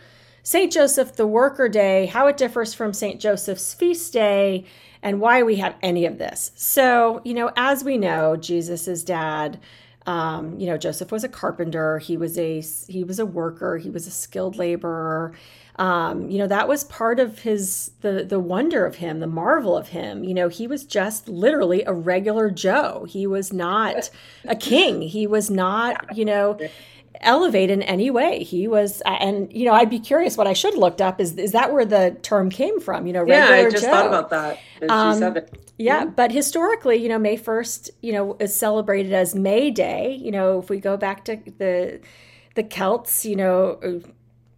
Saint 0.48 0.72
Joseph 0.72 1.14
the 1.16 1.26
Worker 1.26 1.68
Day, 1.68 2.06
how 2.06 2.26
it 2.26 2.38
differs 2.38 2.72
from 2.72 2.94
Saint 2.94 3.20
Joseph's 3.20 3.74
feast 3.74 4.14
day 4.14 4.64
and 5.02 5.20
why 5.20 5.42
we 5.42 5.56
have 5.56 5.74
any 5.82 6.06
of 6.06 6.16
this. 6.16 6.52
So, 6.54 7.20
you 7.22 7.34
know, 7.34 7.52
as 7.54 7.84
we 7.84 7.98
know, 7.98 8.34
Jesus's 8.34 9.04
dad, 9.04 9.61
um, 10.06 10.58
you 10.58 10.66
know, 10.66 10.78
Joseph 10.78 11.12
was 11.12 11.22
a 11.22 11.28
carpenter. 11.28 11.98
He 11.98 12.16
was 12.16 12.38
a 12.38 12.62
he 12.90 13.04
was 13.04 13.18
a 13.18 13.26
worker. 13.26 13.76
He 13.76 13.90
was 13.90 14.06
a 14.06 14.11
skilled 14.11 14.56
laborer. 14.56 15.34
Um, 15.76 16.30
you 16.30 16.38
know, 16.38 16.46
that 16.46 16.66
was 16.66 16.82
part 16.84 17.20
of 17.20 17.40
his 17.40 17.90
the 18.00 18.24
the 18.24 18.40
wonder 18.40 18.87
of 18.87 18.94
him, 18.94 19.20
the 19.20 19.26
marvel 19.26 19.76
of 19.76 19.88
him. 19.88 20.24
You 20.24 20.32
know, 20.32 20.48
he 20.48 20.66
was 20.66 20.84
just 20.84 21.28
literally 21.28 21.84
a 21.84 21.92
regular 21.92 22.48
Joe. 22.48 23.04
He 23.06 23.26
was 23.26 23.52
not 23.52 24.08
a 24.46 24.56
king. 24.56 25.02
He 25.02 25.26
was 25.26 25.50
not, 25.50 26.16
you 26.16 26.24
know 26.24 26.58
elevate 27.20 27.70
in 27.70 27.83
any 27.83 28.11
way. 28.11 28.44
He 28.44 28.68
was, 28.68 29.02
uh, 29.07 29.11
and 29.20 29.52
you 29.52 29.64
know, 29.64 29.72
I'd 29.72 29.90
be 29.90 30.00
curious. 30.00 30.37
What 30.37 30.46
I 30.46 30.52
should 30.52 30.74
have 30.74 30.81
looked 30.81 31.00
up 31.00 31.20
is 31.20 31.37
is 31.37 31.52
that 31.52 31.72
where 31.72 31.85
the 31.85 32.16
term 32.22 32.50
came 32.50 32.81
from? 32.81 33.07
You 33.07 33.12
know, 33.12 33.26
yeah, 33.26 33.48
I 33.48 33.70
just 33.70 33.85
Joe. 33.85 33.90
thought 33.90 34.07
about 34.07 34.31
that. 34.31 34.59
Um, 34.88 35.20
yeah, 35.20 35.40
yeah, 35.78 36.04
but 36.04 36.33
historically, 36.33 36.96
you 36.96 37.09
know, 37.09 37.18
May 37.18 37.37
first, 37.37 37.90
you 38.02 38.12
know, 38.12 38.37
is 38.40 38.54
celebrated 38.54 39.12
as 39.12 39.35
May 39.35 39.70
Day. 39.70 40.18
You 40.20 40.31
know, 40.31 40.59
if 40.59 40.70
we 40.70 40.78
go 40.78 40.96
back 40.96 41.24
to 41.26 41.37
the 41.59 42.00
the 42.54 42.62
Celts, 42.62 43.24
you 43.24 43.37
know. 43.37 44.00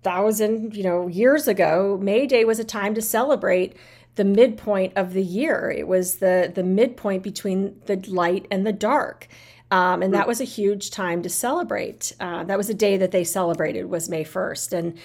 thousand, 0.03 0.75
you 0.75 0.83
know, 0.83 1.09
years 1.09 1.47
ago, 1.47 1.99
May 2.01 2.27
Day 2.27 2.47
was 2.47 2.59
a 2.59 2.65
time 2.65 2.95
to 2.95 3.03
celebrate 3.03 3.77
the 4.15 4.25
midpoint 4.25 4.95
of 4.97 5.13
the 5.13 5.23
year. 5.23 5.71
It 5.71 5.87
was 5.87 6.17
the 6.17 6.51
the 6.55 6.63
midpoint 6.63 7.23
between 7.23 7.79
the 7.85 7.97
light 8.09 8.47
and 8.51 8.67
the 8.67 8.73
dark. 8.73 9.29
Um, 9.71 10.03
and 10.03 10.13
that 10.15 10.27
was 10.27 10.41
a 10.41 10.45
huge 10.45 10.91
time 10.91 11.23
to 11.23 11.29
celebrate. 11.29 12.13
Uh, 12.19 12.43
that 12.45 12.59
was 12.59 12.69
a 12.69 12.75
day 12.75 12.97
that 12.97 13.13
they 13.13 13.23
celebrated 13.25 13.85
was 13.87 14.09
May 14.09 14.25
1st. 14.25 14.73
And, 14.73 14.99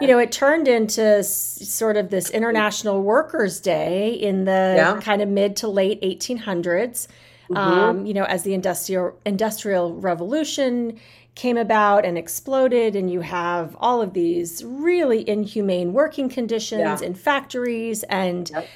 you 0.00 0.06
know, 0.06 0.18
it 0.18 0.32
turned 0.32 0.68
into 0.68 1.02
s- 1.02 1.58
sort 1.68 1.96
of 1.98 2.08
this 2.10 2.30
International 2.30 3.02
Workers' 3.02 3.60
Day 3.60 4.12
in 4.14 4.44
the 4.46 4.74
Yeah. 4.76 5.00
kind 5.02 5.20
of 5.20 5.28
mid 5.28 5.56
to 5.56 5.68
late 5.68 5.98
1800s. 6.02 7.08
Um, 7.54 8.06
you 8.06 8.12
know, 8.14 8.24
as 8.24 8.42
the 8.42 8.54
industrial 8.54 9.14
industrial 9.24 9.94
revolution 9.94 10.98
came 11.36 11.56
about 11.58 12.04
and 12.04 12.16
exploded, 12.18 12.96
and 12.96 13.08
you 13.08 13.20
have 13.20 13.76
all 13.78 14.00
of 14.02 14.14
these 14.14 14.64
really 14.64 15.28
inhumane 15.28 15.92
working 15.92 16.28
conditions 16.28 16.80
Yeah. 17.02 17.06
in 17.06 17.14
factories 17.14 18.02
and 18.04 18.50
Yep. 18.50 18.66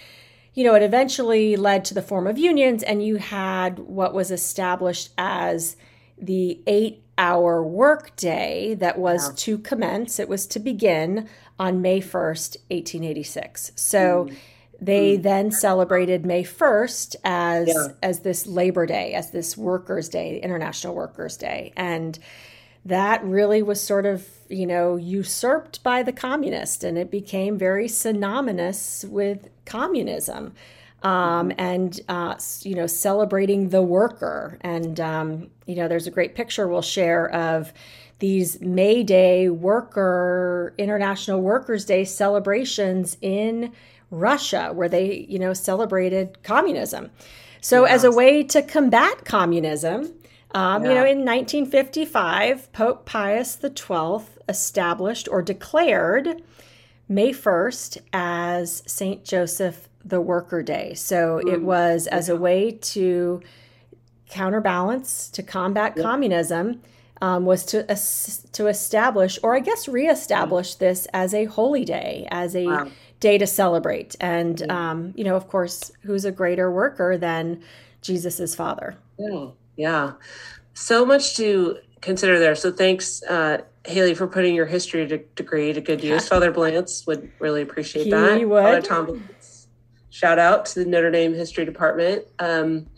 You 0.55 0.65
know, 0.65 0.75
it 0.75 0.83
eventually 0.83 1.57
led 1.57 1.85
to 1.87 1.95
the 1.95 2.03
form 2.03 2.27
of 2.27 2.39
unions, 2.39 2.83
and 2.83 3.05
you 3.05 3.17
had 3.17 3.79
what 3.79 4.15
was 4.15 4.31
established 4.31 5.11
as 5.17 5.77
the 6.19 6.61
eight 6.67 7.03
hour 7.21 7.63
workday 7.63 8.75
that 8.75 8.99
was 8.99 9.29
Yeah. 9.29 9.35
to 9.37 9.59
commence, 9.59 10.19
it 10.19 10.29
was 10.29 10.47
to 10.47 10.59
begin 10.59 11.29
on 11.59 11.83
May 11.83 12.01
1st, 12.01 12.57
1886. 12.71 13.73
So 13.77 14.25
hmm. 14.25 14.35
they 14.81 15.17
hmm. 15.17 15.23
then 15.23 15.51
celebrated 15.51 16.25
May 16.25 16.43
1st 16.43 17.17
as 17.23 17.69
Yeah. 17.69 17.89
as 18.03 18.21
this 18.21 18.47
Labor 18.47 18.87
Day, 18.87 19.13
as 19.13 19.31
this 19.31 19.57
Workers' 19.57 20.09
Day, 20.09 20.41
International 20.41 20.95
Workers' 20.95 21.37
Day. 21.37 21.73
And 21.77 22.19
that 22.85 23.23
really 23.25 23.62
was 23.62 23.81
sort 23.81 24.07
of, 24.07 24.27
you 24.49 24.66
know, 24.66 24.97
usurped 24.97 25.83
by 25.83 26.03
the 26.03 26.12
communist 26.12 26.83
and 26.83 26.97
it 26.97 27.11
became 27.11 27.59
very 27.59 27.88
synonymous 27.88 29.05
with 29.09 29.49
communism. 29.64 30.55
Um, 31.03 31.53
and 31.57 31.99
uh, 32.09 32.35
you 32.62 32.75
know, 32.75 32.87
celebrating 32.87 33.71
the 33.71 33.81
worker, 33.81 34.59
and 34.61 35.01
um, 35.01 35.51
you 35.64 35.75
know, 35.75 35.88
there's 35.88 36.07
a 36.07 36.11
great 36.11 36.35
picture 36.35 36.69
we'll 36.69 36.83
share 36.83 37.31
of 37.35 37.73
these 38.19 38.61
May 38.61 39.03
Day 39.03 39.49
worker 39.49 40.75
International 40.77 41.40
Workers' 41.40 41.87
Day 41.87 42.05
celebrations 42.05 43.16
in 43.23 43.73
Russia, 44.11 44.73
where 44.75 44.90
they 44.90 45.25
you 45.27 45.38
know 45.38 45.55
celebrated 45.55 46.43
communism. 46.43 47.11
So, 47.62 47.85
as 47.85 48.05
a 48.05 48.11
way 48.11 48.43
to 48.45 48.61
combat 48.61 49.25
communism, 49.25 50.12
um, 50.55 50.85
you 50.85 50.91
know, 50.91 51.05
in 51.05 51.25
1955, 51.25 52.73
Pope 52.73 53.07
Pius 53.07 53.59
XII 53.61 54.27
established 54.49 55.29
or 55.31 55.43
declared 55.43 56.43
May 57.09 57.33
1st 57.33 57.99
as 58.13 58.83
St. 58.87 59.25
Joseph 59.25 59.89
the 60.05 60.21
Worker 60.21 60.63
Day. 60.63 60.95
So 60.95 61.39
it 61.39 61.63
was 61.63 62.07
as 62.07 62.29
a 62.29 62.37
way 62.37 62.73
to 62.73 63.41
counterbalance, 64.29 65.29
to 65.31 65.43
combat 65.43 65.97
communism, 65.97 66.81
um, 67.21 67.45
was 67.45 67.65
to 67.67 67.89
es- 67.91 68.47
to 68.53 68.67
establish, 68.69 69.39
or 69.43 69.55
I 69.55 69.61
guess 69.61 69.89
reestablish 69.89 70.77
this 70.77 71.07
as 71.13 71.35
a 71.35 71.45
holy 71.47 71.85
day, 71.85 72.27
as 72.31 72.57
a 72.57 72.67
Wow. 72.67 72.89
day 73.19 73.37
to 73.39 73.47
celebrate. 73.47 74.17
And 74.21 74.71
um, 74.71 75.13
you 75.17 75.25
know, 75.25 75.37
of 75.37 75.49
course, 75.49 75.93
who's 76.03 76.25
a 76.25 76.33
greater 76.33 76.71
worker 76.71 77.19
than 77.19 77.61
Jesus's 78.01 78.55
father? 78.55 78.97
Yeah. 79.19 79.49
Yeah. 79.81 80.12
So 80.75 81.07
much 81.07 81.37
to 81.37 81.79
consider 82.03 82.38
there. 82.38 82.55
So 82.55 82.71
thanks, 82.71 83.23
uh, 83.23 83.62
Haley, 83.87 84.14
for 84.14 84.27
putting 84.27 84.55
your 84.55 84.66
history 84.66 85.07
de- 85.07 85.25
degree 85.37 85.73
to 85.73 85.81
good 85.81 86.05
use. 86.05 86.29
Father 86.29 86.53
Blantz 86.53 87.07
would 87.07 87.33
really 87.38 87.62
appreciate 87.62 88.05
He 88.05 88.11
that. 88.11 88.47
would. 88.47 88.62
Father 88.62 88.83
Tom 88.83 89.07
Blantz. 89.07 89.66
Shout 90.11 90.38
out 90.38 90.66
to 90.66 90.81
the 90.81 90.85
Notre 90.85 91.11
Dame 91.11 91.33
History 91.33 91.64
Department. 91.64 92.27
Um, 92.38 92.88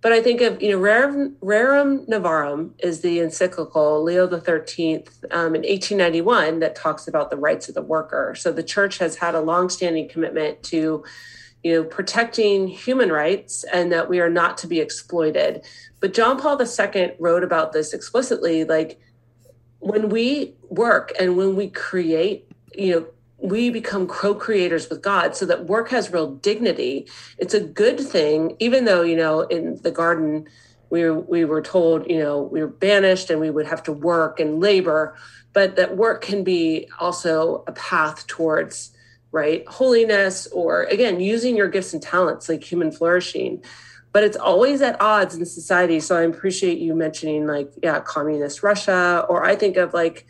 but 0.00 0.12
I 0.12 0.22
think 0.22 0.42
of, 0.42 0.62
you 0.62 0.70
know, 0.70 0.78
Rerum, 0.78 1.34
Rerum 1.40 2.06
Novarum 2.06 2.70
is 2.78 3.00
the 3.00 3.18
encyclical 3.18 4.04
Leo 4.04 4.28
the 4.28 4.40
13th 4.40 5.08
um, 5.32 5.56
in 5.56 5.62
1891 5.62 6.60
that 6.60 6.76
talks 6.76 7.08
about 7.08 7.30
the 7.30 7.36
rights 7.36 7.68
of 7.68 7.74
the 7.74 7.82
worker. 7.82 8.36
So 8.38 8.52
the 8.52 8.62
church 8.62 8.98
has 8.98 9.16
had 9.16 9.34
a 9.34 9.40
longstanding 9.40 10.08
commitment 10.08 10.62
to 10.64 11.02
you 11.66 11.72
know, 11.72 11.82
protecting 11.82 12.68
human 12.68 13.10
rights 13.10 13.64
and 13.72 13.90
that 13.90 14.08
we 14.08 14.20
are 14.20 14.30
not 14.30 14.56
to 14.58 14.68
be 14.68 14.78
exploited. 14.78 15.66
But 16.06 16.14
John 16.14 16.40
Paul 16.40 16.56
II 16.62 17.14
wrote 17.18 17.42
about 17.42 17.72
this 17.72 17.92
explicitly 17.92 18.62
like 18.62 19.00
when 19.80 20.08
we 20.08 20.54
work 20.68 21.12
and 21.18 21.36
when 21.36 21.56
we 21.56 21.68
create, 21.68 22.48
you 22.72 22.94
know, 22.94 23.06
we 23.38 23.70
become 23.70 24.06
co-creators 24.06 24.88
with 24.88 25.02
God. 25.02 25.34
So 25.34 25.44
that 25.46 25.66
work 25.66 25.88
has 25.88 26.12
real 26.12 26.36
dignity. 26.36 27.08
It's 27.38 27.54
a 27.54 27.60
good 27.60 27.98
thing, 27.98 28.54
even 28.60 28.84
though, 28.84 29.02
you 29.02 29.16
know, 29.16 29.40
in 29.40 29.82
the 29.82 29.90
garden 29.90 30.46
we 30.90 31.10
we 31.10 31.44
were 31.44 31.60
told, 31.60 32.08
you 32.08 32.20
know, 32.20 32.40
we 32.40 32.60
were 32.60 32.68
banished 32.68 33.28
and 33.28 33.40
we 33.40 33.50
would 33.50 33.66
have 33.66 33.82
to 33.82 33.92
work 33.92 34.38
and 34.38 34.60
labor, 34.60 35.16
but 35.52 35.74
that 35.74 35.96
work 35.96 36.22
can 36.22 36.44
be 36.44 36.88
also 37.00 37.64
a 37.66 37.72
path 37.72 38.28
towards 38.28 38.92
right 39.32 39.66
holiness 39.66 40.46
or 40.52 40.84
again 40.84 41.18
using 41.18 41.56
your 41.56 41.66
gifts 41.66 41.92
and 41.92 42.00
talents 42.00 42.48
like 42.48 42.62
human 42.62 42.92
flourishing 42.92 43.60
but 44.12 44.24
it's 44.24 44.36
always 44.36 44.80
at 44.80 45.00
odds 45.00 45.34
in 45.34 45.44
society. 45.44 46.00
So 46.00 46.16
i 46.16 46.22
appreciate 46.22 46.78
you 46.78 46.94
mentioning 46.94 47.46
like 47.46 47.72
yeah 47.82 48.00
communist 48.00 48.62
russia 48.62 49.26
or 49.28 49.44
i 49.44 49.54
think 49.56 49.76
of 49.76 49.92
like 49.94 50.26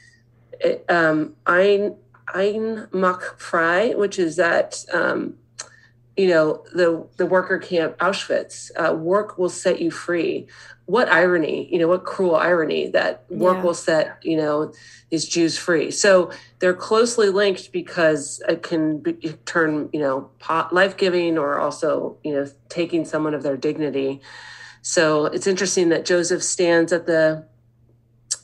um 0.88 1.34
ein 1.46 1.96
einmachfrei 2.34 3.96
which 3.96 4.18
is 4.18 4.36
that 4.36 4.84
um 4.92 5.34
you 6.16 6.28
know 6.28 6.64
the 6.72 7.06
the 7.18 7.26
worker 7.26 7.58
camp 7.58 7.96
auschwitz 7.98 8.70
uh, 8.76 8.94
work 8.94 9.38
will 9.38 9.50
set 9.50 9.80
you 9.80 9.90
free. 9.90 10.46
What 10.86 11.08
irony 11.08 11.68
you 11.70 11.78
know 11.78 11.88
what 11.88 12.04
cruel 12.04 12.36
irony 12.36 12.88
that 12.90 13.24
work 13.28 13.56
Yeah. 13.58 13.62
will 13.62 13.74
set 13.74 14.18
you 14.22 14.36
know 14.36 14.72
these 15.10 15.26
jews 15.26 15.58
free. 15.58 15.90
So 15.90 16.30
they're 16.58 16.74
closely 16.74 17.28
linked 17.28 17.70
because 17.72 18.42
it 18.48 18.62
can 18.62 18.98
be, 18.98 19.12
turn 19.44 19.90
you 19.92 20.00
know 20.00 20.30
life-giving 20.72 21.38
or 21.38 21.58
also 21.58 22.16
you 22.24 22.32
know 22.34 22.46
taking 22.68 23.04
someone 23.04 23.34
of 23.34 23.42
their 23.42 23.56
dignity. 23.56 24.20
So 24.82 25.26
it's 25.26 25.46
interesting 25.46 25.88
that 25.90 26.04
joseph 26.06 26.42
stands 26.42 26.92
at 26.92 27.06
the 27.06 27.46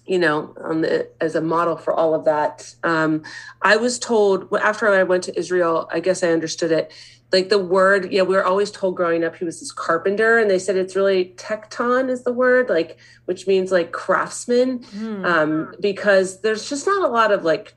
you 0.07 0.19
know 0.19 0.55
on 0.62 0.81
the 0.81 1.09
as 1.21 1.35
a 1.35 1.41
model 1.41 1.77
for 1.77 1.93
all 1.93 2.15
of 2.15 2.25
that. 2.25 2.75
Um, 2.83 3.23
i 3.61 3.77
was 3.77 3.99
told 3.99 4.53
after 4.61 4.88
i 4.88 5.03
went 5.03 5.25
to 5.25 5.38
israel 5.38 5.88
i 5.93 6.01
guess 6.01 6.23
i 6.23 6.29
understood 6.29 6.73
it 6.73 6.93
like 7.33 7.49
the 7.49 7.59
word 7.59 8.12
yeah 8.12 8.23
we 8.23 8.35
were 8.35 8.45
always 8.45 8.71
told 8.71 8.97
growing 8.97 9.25
up 9.25 9.37
he 9.37 9.45
was 9.45 9.61
this 9.61 9.73
carpenter 9.73 10.38
and 10.38 10.51
they 10.51 10.59
said 10.59 10.77
it's 10.77 10.95
really 10.95 11.35
tekton 11.37 12.11
is 12.11 12.25
the 12.25 12.33
word 12.33 12.69
like 12.69 12.99
which 13.25 13.47
means 13.47 13.73
like 13.73 13.93
craftsman. 13.93 14.83
Hmm. 14.83 15.25
um, 15.25 15.75
because 15.81 16.41
there's 16.43 16.69
just 16.69 16.87
not 16.87 17.03
a 17.03 17.12
lot 17.12 17.33
of 17.33 17.45
like 17.45 17.75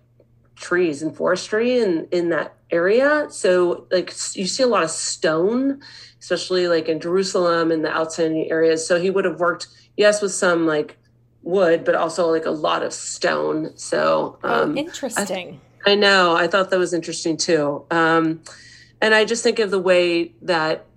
trees 0.55 1.01
and 1.01 1.15
forestry 1.15 1.79
in 1.79 2.07
in 2.11 2.29
that 2.29 2.55
area. 2.71 3.27
So 3.29 3.87
like 3.91 4.09
you 4.35 4.47
see 4.47 4.63
a 4.63 4.67
lot 4.67 4.83
of 4.83 4.89
stone 4.89 5.81
especially 6.19 6.67
like 6.67 6.89
in 6.89 6.99
jerusalem 6.99 7.71
and 7.71 7.85
the 7.85 7.95
outstanding 7.95 8.49
areas. 8.49 8.85
So 8.85 8.99
he 8.99 9.09
would 9.09 9.25
have 9.25 9.39
worked 9.39 9.67
yes 9.95 10.21
with 10.21 10.33
some 10.33 10.65
like 10.65 10.97
wood 11.45 11.85
but 11.85 11.95
also 11.95 12.27
like 12.29 12.45
a 12.45 12.51
lot 12.51 12.83
of 12.83 12.91
stone 12.91 13.71
so 13.77 14.37
Oh, 14.43 14.63
um, 14.63 14.77
interesting. 14.77 15.61
I 15.87 15.93
know. 15.95 16.35
I 16.35 16.47
thought 16.47 16.71
that 16.71 16.79
was 16.79 16.93
interesting 16.93 17.37
too. 17.37 17.85
Um, 17.91 18.41
and 19.01 19.13
I 19.13 19.23
just 19.23 19.43
think 19.43 19.59
of 19.59 19.69
the 19.69 19.79
way 19.79 20.33
that 20.41 20.87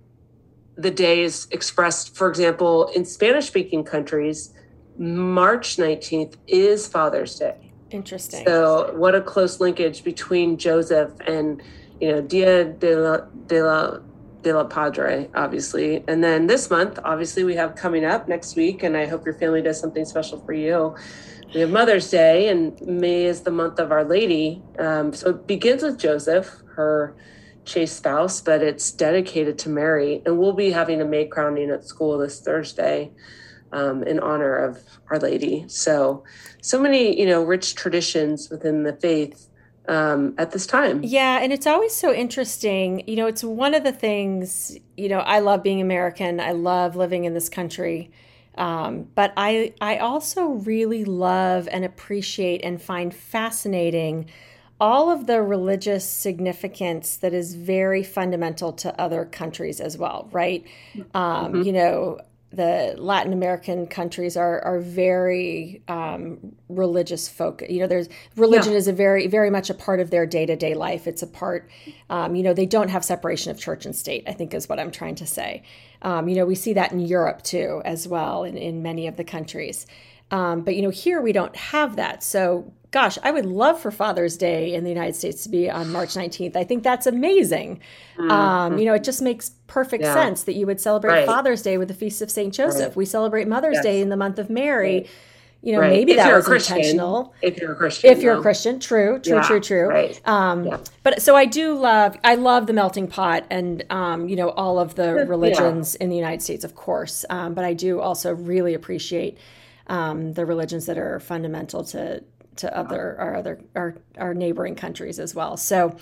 the 0.75 0.89
day 0.89 1.21
is 1.21 1.47
expressed, 1.51 2.15
for 2.15 2.27
example, 2.27 2.87
in 2.95 3.05
Spanish 3.05 3.45
speaking 3.45 3.83
countries, 3.83 4.51
March 4.97 5.77
19th 5.77 6.35
is 6.47 6.87
Father's 6.87 7.35
Day. 7.37 7.71
interesting. 7.91 8.43
So, 8.45 8.91
what 8.95 9.13
a 9.13 9.21
close 9.21 9.59
linkage 9.59 10.03
between 10.03 10.57
Joseph 10.57 11.11
and, 11.27 11.61
you 12.01 12.11
know, 12.11 12.21
Dia 12.21 12.65
de 12.65 12.95
la, 12.95 13.17
de 13.47 13.61
la, 13.63 13.99
de 14.41 14.53
la 14.53 14.63
Padre, 14.63 15.29
obviously. 15.35 16.03
And 16.07 16.23
then 16.23 16.47
this 16.47 16.69
month, 16.69 16.99
obviously, 17.03 17.43
we 17.43 17.55
have 17.55 17.75
coming 17.75 18.05
up 18.05 18.27
next 18.27 18.55
week, 18.55 18.83
and 18.83 18.95
I 18.95 19.05
hope 19.05 19.25
your 19.25 19.35
family 19.35 19.61
does 19.61 19.79
something 19.79 20.05
special 20.05 20.39
for 20.39 20.53
you. 20.53 20.95
We 21.53 21.61
have 21.61 21.71
Mother's 21.71 22.09
Day, 22.09 22.47
and 22.49 22.79
May 22.81 23.25
is 23.25 23.41
the 23.41 23.51
month 23.51 23.79
of 23.79 23.91
Our 23.91 24.03
Lady. 24.03 24.61
Um, 24.77 25.13
so 25.13 25.31
it 25.31 25.47
begins 25.47 25.83
with 25.83 25.97
Joseph, 25.97 26.61
her 26.75 27.15
chaste 27.65 27.97
spouse, 27.97 28.39
but 28.39 28.61
it's 28.61 28.91
dedicated 28.91 29.57
to 29.59 29.69
Mary. 29.69 30.21
And 30.25 30.37
we'll 30.37 30.53
be 30.53 30.71
having 30.71 31.01
a 31.01 31.05
May 31.05 31.25
crowning 31.25 31.69
at 31.69 31.85
school 31.85 32.17
this 32.17 32.39
Thursday 32.39 33.11
um, 33.71 34.03
in 34.03 34.19
honor 34.19 34.55
of 34.55 34.79
Our 35.09 35.19
Lady. 35.19 35.65
So, 35.67 36.23
so 36.61 36.79
many, 36.79 37.19
you 37.19 37.25
know, 37.25 37.43
rich 37.43 37.75
traditions 37.75 38.49
within 38.49 38.83
the 38.83 38.93
faith 38.93 39.48
um, 39.89 40.35
at 40.37 40.51
this 40.51 40.65
time. 40.65 41.01
Yeah, 41.03 41.39
and 41.41 41.51
it's 41.51 41.67
always 41.67 41.93
so 41.93 42.13
interesting. 42.13 43.03
You 43.07 43.15
know, 43.15 43.27
it's 43.27 43.43
one 43.43 43.73
of 43.73 43.83
the 43.83 43.91
things, 43.91 44.77
you 44.95 45.09
know, 45.09 45.19
I 45.19 45.39
love 45.39 45.63
being 45.63 45.81
American. 45.81 46.39
I 46.39 46.51
love 46.51 46.95
living 46.95 47.25
in 47.25 47.33
this 47.33 47.49
country. 47.49 48.11
Um, 48.55 49.07
but 49.15 49.33
I, 49.35 49.73
I 49.81 49.97
also 49.97 50.47
really 50.47 51.05
love 51.05 51.67
and 51.71 51.83
appreciate 51.83 52.63
and 52.63 52.81
find 52.81 53.13
fascinating 53.13 54.29
all 54.81 55.09
of 55.09 55.27
the 55.27 55.41
religious 55.41 56.07
significance 56.07 57.17
that 57.17 57.33
is 57.33 57.55
very 57.55 58.03
fundamental 58.03 58.71
to 58.71 59.01
other 59.01 59.25
countries 59.25 59.81
as 59.81 59.97
well, 59.97 60.29
right? 60.31 60.65
Um, 61.13 61.53
mm-hmm. 61.53 61.61
You 61.63 61.73
know, 61.73 62.19
the 62.51 62.95
Latin 62.97 63.31
American 63.31 63.85
countries 63.85 64.35
are 64.35 64.59
are 64.61 64.79
very 64.79 65.83
um, 65.87 66.55
religious 66.67 67.29
folk. 67.29 67.61
You 67.69 67.81
know, 67.81 67.87
there's 67.87 68.09
religion 68.35 68.71
yeah. 68.71 68.79
is 68.79 68.87
a 68.87 68.93
very 68.93 69.27
very 69.27 69.49
much 69.49 69.69
a 69.69 69.73
part 69.73 69.99
of 69.99 70.09
their 70.09 70.25
day 70.25 70.45
to 70.45 70.55
day 70.55 70.73
life. 70.73 71.05
It's 71.05 71.21
a 71.21 71.27
part. 71.27 71.69
Um, 72.09 72.35
you 72.35 72.41
know, 72.41 72.53
they 72.53 72.65
don't 72.65 72.89
have 72.89 73.05
separation 73.05 73.51
of 73.51 73.59
church 73.59 73.85
and 73.85 73.95
state. 73.95 74.23
I 74.27 74.33
think 74.33 74.53
is 74.53 74.67
what 74.67 74.79
I'm 74.79 74.91
trying 74.91 75.15
to 75.15 75.27
say. 75.27 75.63
Um, 76.01 76.27
you 76.27 76.35
know, 76.35 76.45
we 76.45 76.55
see 76.55 76.73
that 76.73 76.91
in 76.91 76.99
Europe 76.99 77.43
too, 77.43 77.81
as 77.85 78.07
well, 78.07 78.43
in 78.43 78.57
in 78.57 78.81
many 78.81 79.05
of 79.05 79.15
the 79.15 79.23
countries. 79.23 79.85
Um, 80.31 80.61
but 80.61 80.75
you 80.75 80.81
know, 80.81 80.89
here 80.89 81.21
we 81.21 81.31
don't 81.31 81.55
have 81.55 81.95
that. 81.95 82.23
So 82.23 82.71
gosh, 82.91 83.17
I 83.23 83.31
would 83.31 83.45
love 83.45 83.79
for 83.79 83.91
Father's 83.91 84.37
Day 84.37 84.73
in 84.73 84.83
the 84.83 84.89
United 84.89 85.15
States 85.15 85.43
to 85.43 85.49
be 85.49 85.69
on 85.69 85.91
March 85.91 86.09
19th. 86.09 86.55
I 86.55 86.63
think 86.63 86.83
that's 86.83 87.05
amazing. 87.05 87.79
Mm-hmm. 88.17 88.31
Um, 88.31 88.77
you 88.79 88.85
know, 88.85 88.93
it 88.93 89.03
just 89.03 89.21
makes 89.21 89.51
perfect 89.67 90.03
yeah. 90.03 90.13
sense 90.13 90.43
that 90.43 90.53
you 90.53 90.65
would 90.65 90.81
celebrate 90.81 91.11
right. 91.11 91.25
Father's 91.25 91.61
Day 91.61 91.77
with 91.77 91.87
the 91.87 91.93
Feast 91.93 92.21
of 92.21 92.31
St. 92.31 92.53
Joseph. 92.53 92.89
Right. 92.89 92.95
We 92.95 93.05
celebrate 93.05 93.47
Mother's 93.47 93.75
yes. 93.75 93.83
Day 93.83 94.01
in 94.01 94.09
the 94.09 94.17
month 94.17 94.39
of 94.39 94.49
Mary. 94.49 94.99
Right. 94.99 95.09
You 95.61 95.73
know, 95.73 95.81
maybe 95.81 96.13
if 96.13 96.17
that 96.19 96.33
was 96.33 96.47
intentional. 96.47 97.35
If 97.41 97.57
you're 97.57 97.73
a 97.73 97.75
Christian. 97.75 98.09
If 98.09 98.21
you're 98.21 98.35
though. 98.35 98.39
a 98.39 98.43
Christian, 98.43 98.79
true, 98.79 99.19
true, 99.19 99.35
yeah, 99.35 99.41
true, 99.41 99.59
true. 99.59 100.13
Um, 100.23 100.65
yeah. 100.65 100.77
But 101.03 101.21
so 101.21 101.35
I 101.35 101.43
do 101.43 101.73
love, 101.73 102.15
I 102.23 102.35
love 102.35 102.65
the 102.65 102.71
melting 102.71 103.07
pot 103.07 103.45
and, 103.49 103.83
um, 103.89 104.29
you 104.29 104.37
know, 104.37 104.51
all 104.51 104.79
of 104.79 104.95
the 104.95 105.13
religions 105.27 105.95
in 105.95 106.09
the 106.09 106.15
United 106.15 106.41
States, 106.41 106.63
of 106.63 106.75
course. 106.75 107.25
Um, 107.29 107.55
but 107.55 107.65
I 107.65 107.73
do 107.73 107.99
also 107.99 108.33
really 108.33 108.73
appreciate 108.73 109.37
um, 109.89 110.33
the 110.33 110.45
religions 110.45 110.85
that 110.85 110.97
are 110.97 111.19
fundamental 111.19 111.83
to 111.85 112.23
to 112.57 112.77
other 112.77 113.15
our 113.19 113.35
other 113.35 113.59
our 113.75 113.95
our 114.17 114.33
neighboring 114.33 114.75
countries 114.75 115.19
as 115.19 115.35
well. 115.35 115.57
So, 115.57 115.97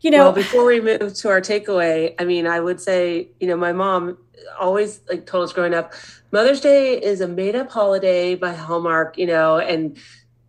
you 0.00 0.10
know, 0.10 0.24
well, 0.24 0.32
before 0.32 0.64
we 0.64 0.80
move 0.80 1.14
to 1.14 1.28
our 1.28 1.40
takeaway, 1.40 2.14
I 2.18 2.24
mean, 2.24 2.46
I 2.46 2.60
would 2.60 2.80
say, 2.80 3.28
you 3.40 3.46
know, 3.46 3.56
my 3.56 3.72
mom 3.72 4.18
always 4.60 5.00
like 5.08 5.26
told 5.26 5.44
us 5.44 5.52
growing 5.52 5.74
up, 5.74 5.92
Mother's 6.32 6.60
Day 6.60 7.00
is 7.00 7.20
a 7.20 7.28
made 7.28 7.54
up 7.54 7.70
holiday 7.70 8.34
by 8.34 8.52
Hallmark, 8.52 9.16
you 9.16 9.26
know, 9.26 9.58
and 9.58 9.96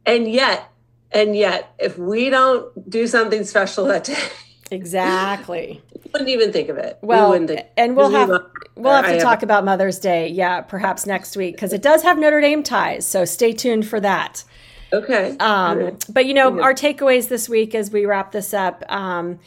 and 0.05 0.29
yet 0.29 0.69
and 1.11 1.35
yet 1.35 1.73
if 1.79 1.97
we 1.97 2.29
don't 2.29 2.89
do 2.89 3.05
something 3.07 3.43
special 3.43 3.85
that 3.85 4.05
day 4.05 4.17
Exactly. 4.71 5.81
wouldn't 6.11 6.29
even 6.29 6.51
think 6.51 6.69
of 6.69 6.77
it. 6.77 6.97
Well, 7.01 7.31
we 7.31 7.59
and 7.77 7.95
we'll 7.95 8.09
have 8.09 8.31
we'll 8.75 8.93
have 8.93 9.05
to 9.05 9.15
I 9.15 9.19
talk 9.19 9.39
have 9.39 9.43
about 9.43 9.65
Mother's 9.65 9.99
Day, 9.99 10.27
yeah, 10.29 10.61
perhaps 10.61 11.05
next 11.05 11.37
week 11.37 11.55
because 11.55 11.73
it 11.73 11.81
does 11.81 12.03
have 12.03 12.17
Notre 12.17 12.41
Dame 12.41 12.63
ties. 12.63 13.07
So 13.07 13.25
stay 13.25 13.53
tuned 13.53 13.87
for 13.87 13.99
that. 13.99 14.43
Okay. 14.91 15.35
Um, 15.39 15.97
but 16.09 16.25
you 16.25 16.33
know, 16.33 16.61
our 16.61 16.73
takeaways 16.73 17.27
this 17.27 17.49
week 17.49 17.73
as 17.73 17.91
we 17.91 18.05
wrap 18.05 18.31
this 18.31 18.53
up. 18.53 18.83
Um, 18.89 19.39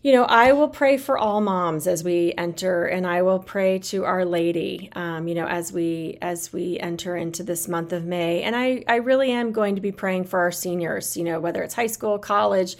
you 0.00 0.12
know, 0.12 0.24
I 0.24 0.52
will 0.52 0.68
pray 0.68 0.96
for 0.96 1.18
all 1.18 1.40
moms 1.40 1.88
as 1.88 2.04
we 2.04 2.32
enter, 2.38 2.84
and 2.84 3.04
I 3.04 3.22
will 3.22 3.40
pray 3.40 3.80
to 3.80 4.04
Our 4.04 4.24
Lady. 4.24 4.90
Um, 4.94 5.26
you 5.26 5.34
know, 5.34 5.46
as 5.46 5.72
we 5.72 6.18
as 6.22 6.52
we 6.52 6.78
enter 6.78 7.16
into 7.16 7.42
this 7.42 7.66
month 7.66 7.92
of 7.92 8.04
May, 8.04 8.42
and 8.42 8.54
I 8.54 8.84
I 8.86 8.96
really 8.96 9.32
am 9.32 9.50
going 9.50 9.74
to 9.74 9.80
be 9.80 9.90
praying 9.90 10.24
for 10.24 10.38
our 10.38 10.52
seniors. 10.52 11.16
You 11.16 11.24
know, 11.24 11.40
whether 11.40 11.62
it's 11.62 11.74
high 11.74 11.88
school, 11.88 12.18
college. 12.18 12.76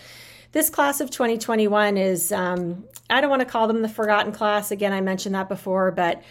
This 0.53 0.71
class 0.71 1.01
of 1.01 1.11
2021 1.11 1.97
is 1.97 2.33
um, 2.33 2.85
I 3.11 3.21
don't 3.21 3.31
want 3.31 3.41
to 3.41 3.47
call 3.47 3.69
them 3.69 3.83
the 3.83 3.89
forgotten 3.89 4.33
class. 4.33 4.71
Again, 4.71 4.93
I 4.93 5.01
mentioned 5.01 5.35
that 5.35 5.49
before, 5.49 5.91
but 5.91 6.23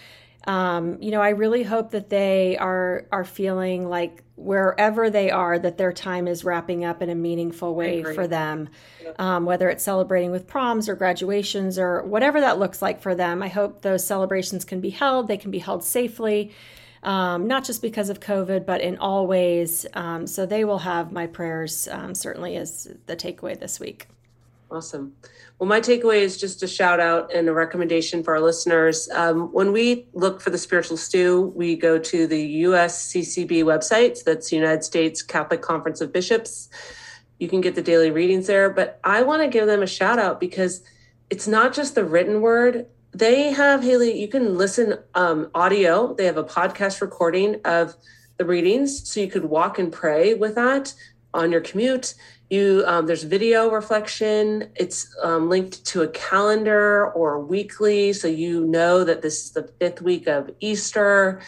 um, 0.48 0.98
you 1.02 1.12
know, 1.12 1.22
I 1.22 1.30
really 1.30 1.64
hope 1.64 1.92
that 1.92 2.10
they 2.10 2.58
are 2.58 3.06
are 3.12 3.26
feeling 3.26 3.90
like 3.90 4.24
wherever 4.38 5.10
they 5.10 5.30
are, 5.30 5.60
that 5.60 5.78
their 5.78 5.92
time 5.92 6.28
is 6.28 6.44
wrapping 6.44 6.86
up 6.86 7.02
in 7.02 7.10
a 7.10 7.16
meaningful 7.16 7.76
way 7.76 8.04
for 8.04 8.28
them. 8.28 8.70
Um, 9.20 9.46
whether 9.46 9.68
it's 9.70 9.84
celebrating 9.84 10.32
with 10.32 10.48
proms 10.48 10.88
or 10.88 10.96
graduations 10.96 11.78
or 11.78 12.04
whatever 12.04 12.40
that 12.40 12.60
looks 12.60 12.82
like 12.82 13.02
for 13.02 13.14
them, 13.16 13.44
I 13.44 13.48
hope 13.50 13.82
those 13.82 14.06
celebrations 14.06 14.64
can 14.64 14.80
be 14.80 14.92
held. 14.92 15.28
They 15.28 15.38
can 15.38 15.52
be 15.52 15.60
held 15.60 15.84
safely, 15.84 16.52
um, 17.08 17.48
not 17.48 17.64
just 17.64 17.82
because 17.82 18.10
of 18.10 18.20
COVID, 18.20 18.66
but 18.66 18.82
in 18.82 18.98
all 18.98 19.28
ways. 19.28 19.86
Um, 19.94 20.28
so 20.28 20.46
they 20.46 20.66
will 20.66 20.80
have 20.80 21.14
my 21.14 21.26
prayers 21.26 21.88
um, 21.90 22.14
certainly 22.14 22.58
as 22.58 22.94
the 23.06 23.16
takeaway 23.16 23.58
this 23.58 23.80
week. 23.80 24.08
Awesome. 24.70 25.14
Well, 25.58 25.70
my 25.70 25.80
takeaway 25.80 26.18
is 26.18 26.38
just 26.38 26.62
a 26.64 26.68
shout 26.68 27.00
out 27.00 27.34
and 27.34 27.48
a 27.48 27.54
recommendation 27.54 28.24
for 28.24 28.36
our 28.36 28.42
listeners. 28.42 29.08
Um, 29.14 29.54
when 29.54 29.72
we 29.72 30.10
look 30.12 30.42
for 30.42 30.50
the 30.50 30.58
spiritual 30.58 30.98
stew, 30.98 31.54
we 31.56 31.78
go 31.78 31.98
to 31.98 32.28
the 32.28 32.64
USCCB 32.64 33.64
website. 33.64 34.22
That's 34.26 34.50
the 34.50 34.58
United 34.58 34.84
States 34.84 35.22
Catholic 35.22 35.62
Conference 35.62 36.02
of 36.02 36.12
Bishops. 36.12 36.68
You 37.40 37.48
can 37.48 37.62
get 37.62 37.76
the 37.76 37.82
daily 37.82 38.12
readings 38.12 38.48
there, 38.48 38.70
but 38.70 39.00
I 39.06 39.24
want 39.24 39.42
to 39.44 39.48
give 39.48 39.68
them 39.68 39.82
a 39.82 39.88
shout 39.88 40.20
out 40.20 40.42
because 40.42 40.84
it's 41.30 41.48
not 41.48 41.74
just 41.74 41.96
the 41.96 42.04
written 42.04 42.42
word. 42.42 42.86
They 43.18 43.52
have 43.52 43.82
Haley. 43.82 44.20
You 44.20 44.28
can 44.28 44.58
listen 44.60 45.00
um, 45.16 45.50
audio. 45.56 46.14
They 46.14 46.26
have 46.26 46.38
a 46.38 46.44
podcast 46.44 47.02
recording 47.02 47.60
of 47.66 47.96
the 48.38 48.46
readings, 48.46 49.10
so 49.10 49.20
you 49.20 49.28
could 49.28 49.46
walk 49.46 49.80
and 49.80 49.92
pray 49.92 50.36
with 50.36 50.54
that 50.54 50.94
on 51.34 51.52
your 51.52 51.62
commute 51.62 52.14
you 52.50 52.84
um, 52.88 53.06
there's 53.06 53.24
video 53.24 53.70
reflection 53.70 54.70
it's 54.76 55.14
um, 55.22 55.50
linked 55.50 55.86
to 55.86 56.02
a 56.02 56.08
calendar 56.08 57.12
or 57.12 57.40
weekly 57.40 58.14
so 58.14 58.28
you 58.28 58.66
know 58.66 59.04
that 59.04 59.22
this 59.22 59.46
is 59.46 59.52
the 59.52 59.70
fifth 59.80 60.02
week 60.02 60.28
of 60.28 60.50
easter 60.62 61.42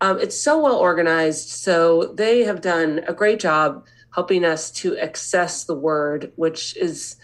um, 0.00 0.18
it's 0.20 0.38
so 0.38 0.60
well 0.60 0.76
organized 0.76 1.48
so 1.48 2.12
they 2.14 2.44
have 2.44 2.60
done 2.60 3.00
a 3.08 3.12
great 3.12 3.40
job 3.40 3.84
helping 4.14 4.44
us 4.44 4.70
to 4.70 4.96
access 4.98 5.64
the 5.64 5.74
word 5.74 6.32
which 6.36 6.76
is 6.76 7.16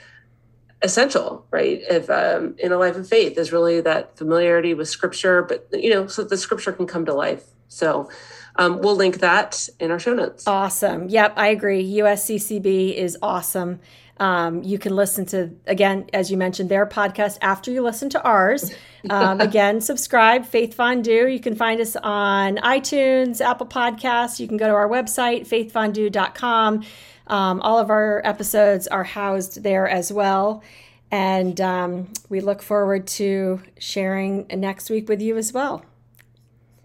essential 0.82 1.46
right 1.50 1.80
if 1.90 2.08
um, 2.08 2.54
in 2.58 2.72
a 2.72 2.78
life 2.78 2.96
of 2.96 3.06
faith 3.06 3.36
is 3.36 3.52
really 3.52 3.80
that 3.80 4.16
familiarity 4.16 4.72
with 4.72 4.88
scripture 4.88 5.42
but 5.42 5.66
you 5.72 5.90
know 5.90 6.06
so 6.06 6.24
the 6.24 6.36
scripture 6.36 6.72
can 6.72 6.86
come 6.86 7.04
to 7.04 7.12
life 7.12 7.44
so 7.68 8.08
um, 8.56 8.80
we'll 8.80 8.96
link 8.96 9.20
that 9.20 9.68
in 9.78 9.90
our 9.90 9.98
show 9.98 10.12
notes. 10.12 10.46
Awesome. 10.46 11.08
Yep, 11.08 11.34
I 11.36 11.48
agree. 11.48 11.84
USCCB 11.98 12.94
is 12.94 13.16
awesome. 13.22 13.80
Um, 14.18 14.62
you 14.62 14.78
can 14.78 14.94
listen 14.94 15.24
to, 15.26 15.50
again, 15.66 16.10
as 16.12 16.30
you 16.30 16.36
mentioned, 16.36 16.68
their 16.68 16.84
podcast 16.84 17.38
after 17.40 17.70
you 17.70 17.82
listen 17.82 18.10
to 18.10 18.22
ours. 18.22 18.74
Um, 19.08 19.40
again, 19.40 19.80
subscribe, 19.80 20.44
Faith 20.44 20.74
Fondue. 20.74 21.26
You 21.32 21.40
can 21.40 21.54
find 21.54 21.80
us 21.80 21.96
on 21.96 22.56
iTunes, 22.58 23.40
Apple 23.40 23.66
Podcasts. 23.66 24.38
You 24.38 24.46
can 24.46 24.58
go 24.58 24.66
to 24.66 24.74
our 24.74 24.90
website, 24.90 25.48
faithfondue.com. 25.48 26.84
Um, 27.30 27.60
all 27.62 27.78
of 27.78 27.90
our 27.90 28.20
episodes 28.24 28.86
are 28.88 29.04
housed 29.04 29.62
there 29.62 29.88
as 29.88 30.12
well. 30.12 30.62
And 31.10 31.60
um, 31.60 32.12
we 32.28 32.40
look 32.40 32.60
forward 32.62 33.06
to 33.08 33.62
sharing 33.78 34.46
next 34.48 34.90
week 34.90 35.08
with 35.08 35.20
you 35.22 35.36
as 35.36 35.52
well. 35.52 35.84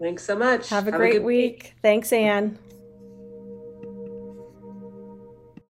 Thanks 0.00 0.24
so 0.24 0.36
much. 0.36 0.68
Have 0.70 0.88
a 0.88 0.90
Have 0.92 0.98
great 1.00 1.16
a 1.16 1.20
week. 1.20 1.52
week. 1.64 1.74
Thanks, 1.82 2.12
Anne. 2.12 2.58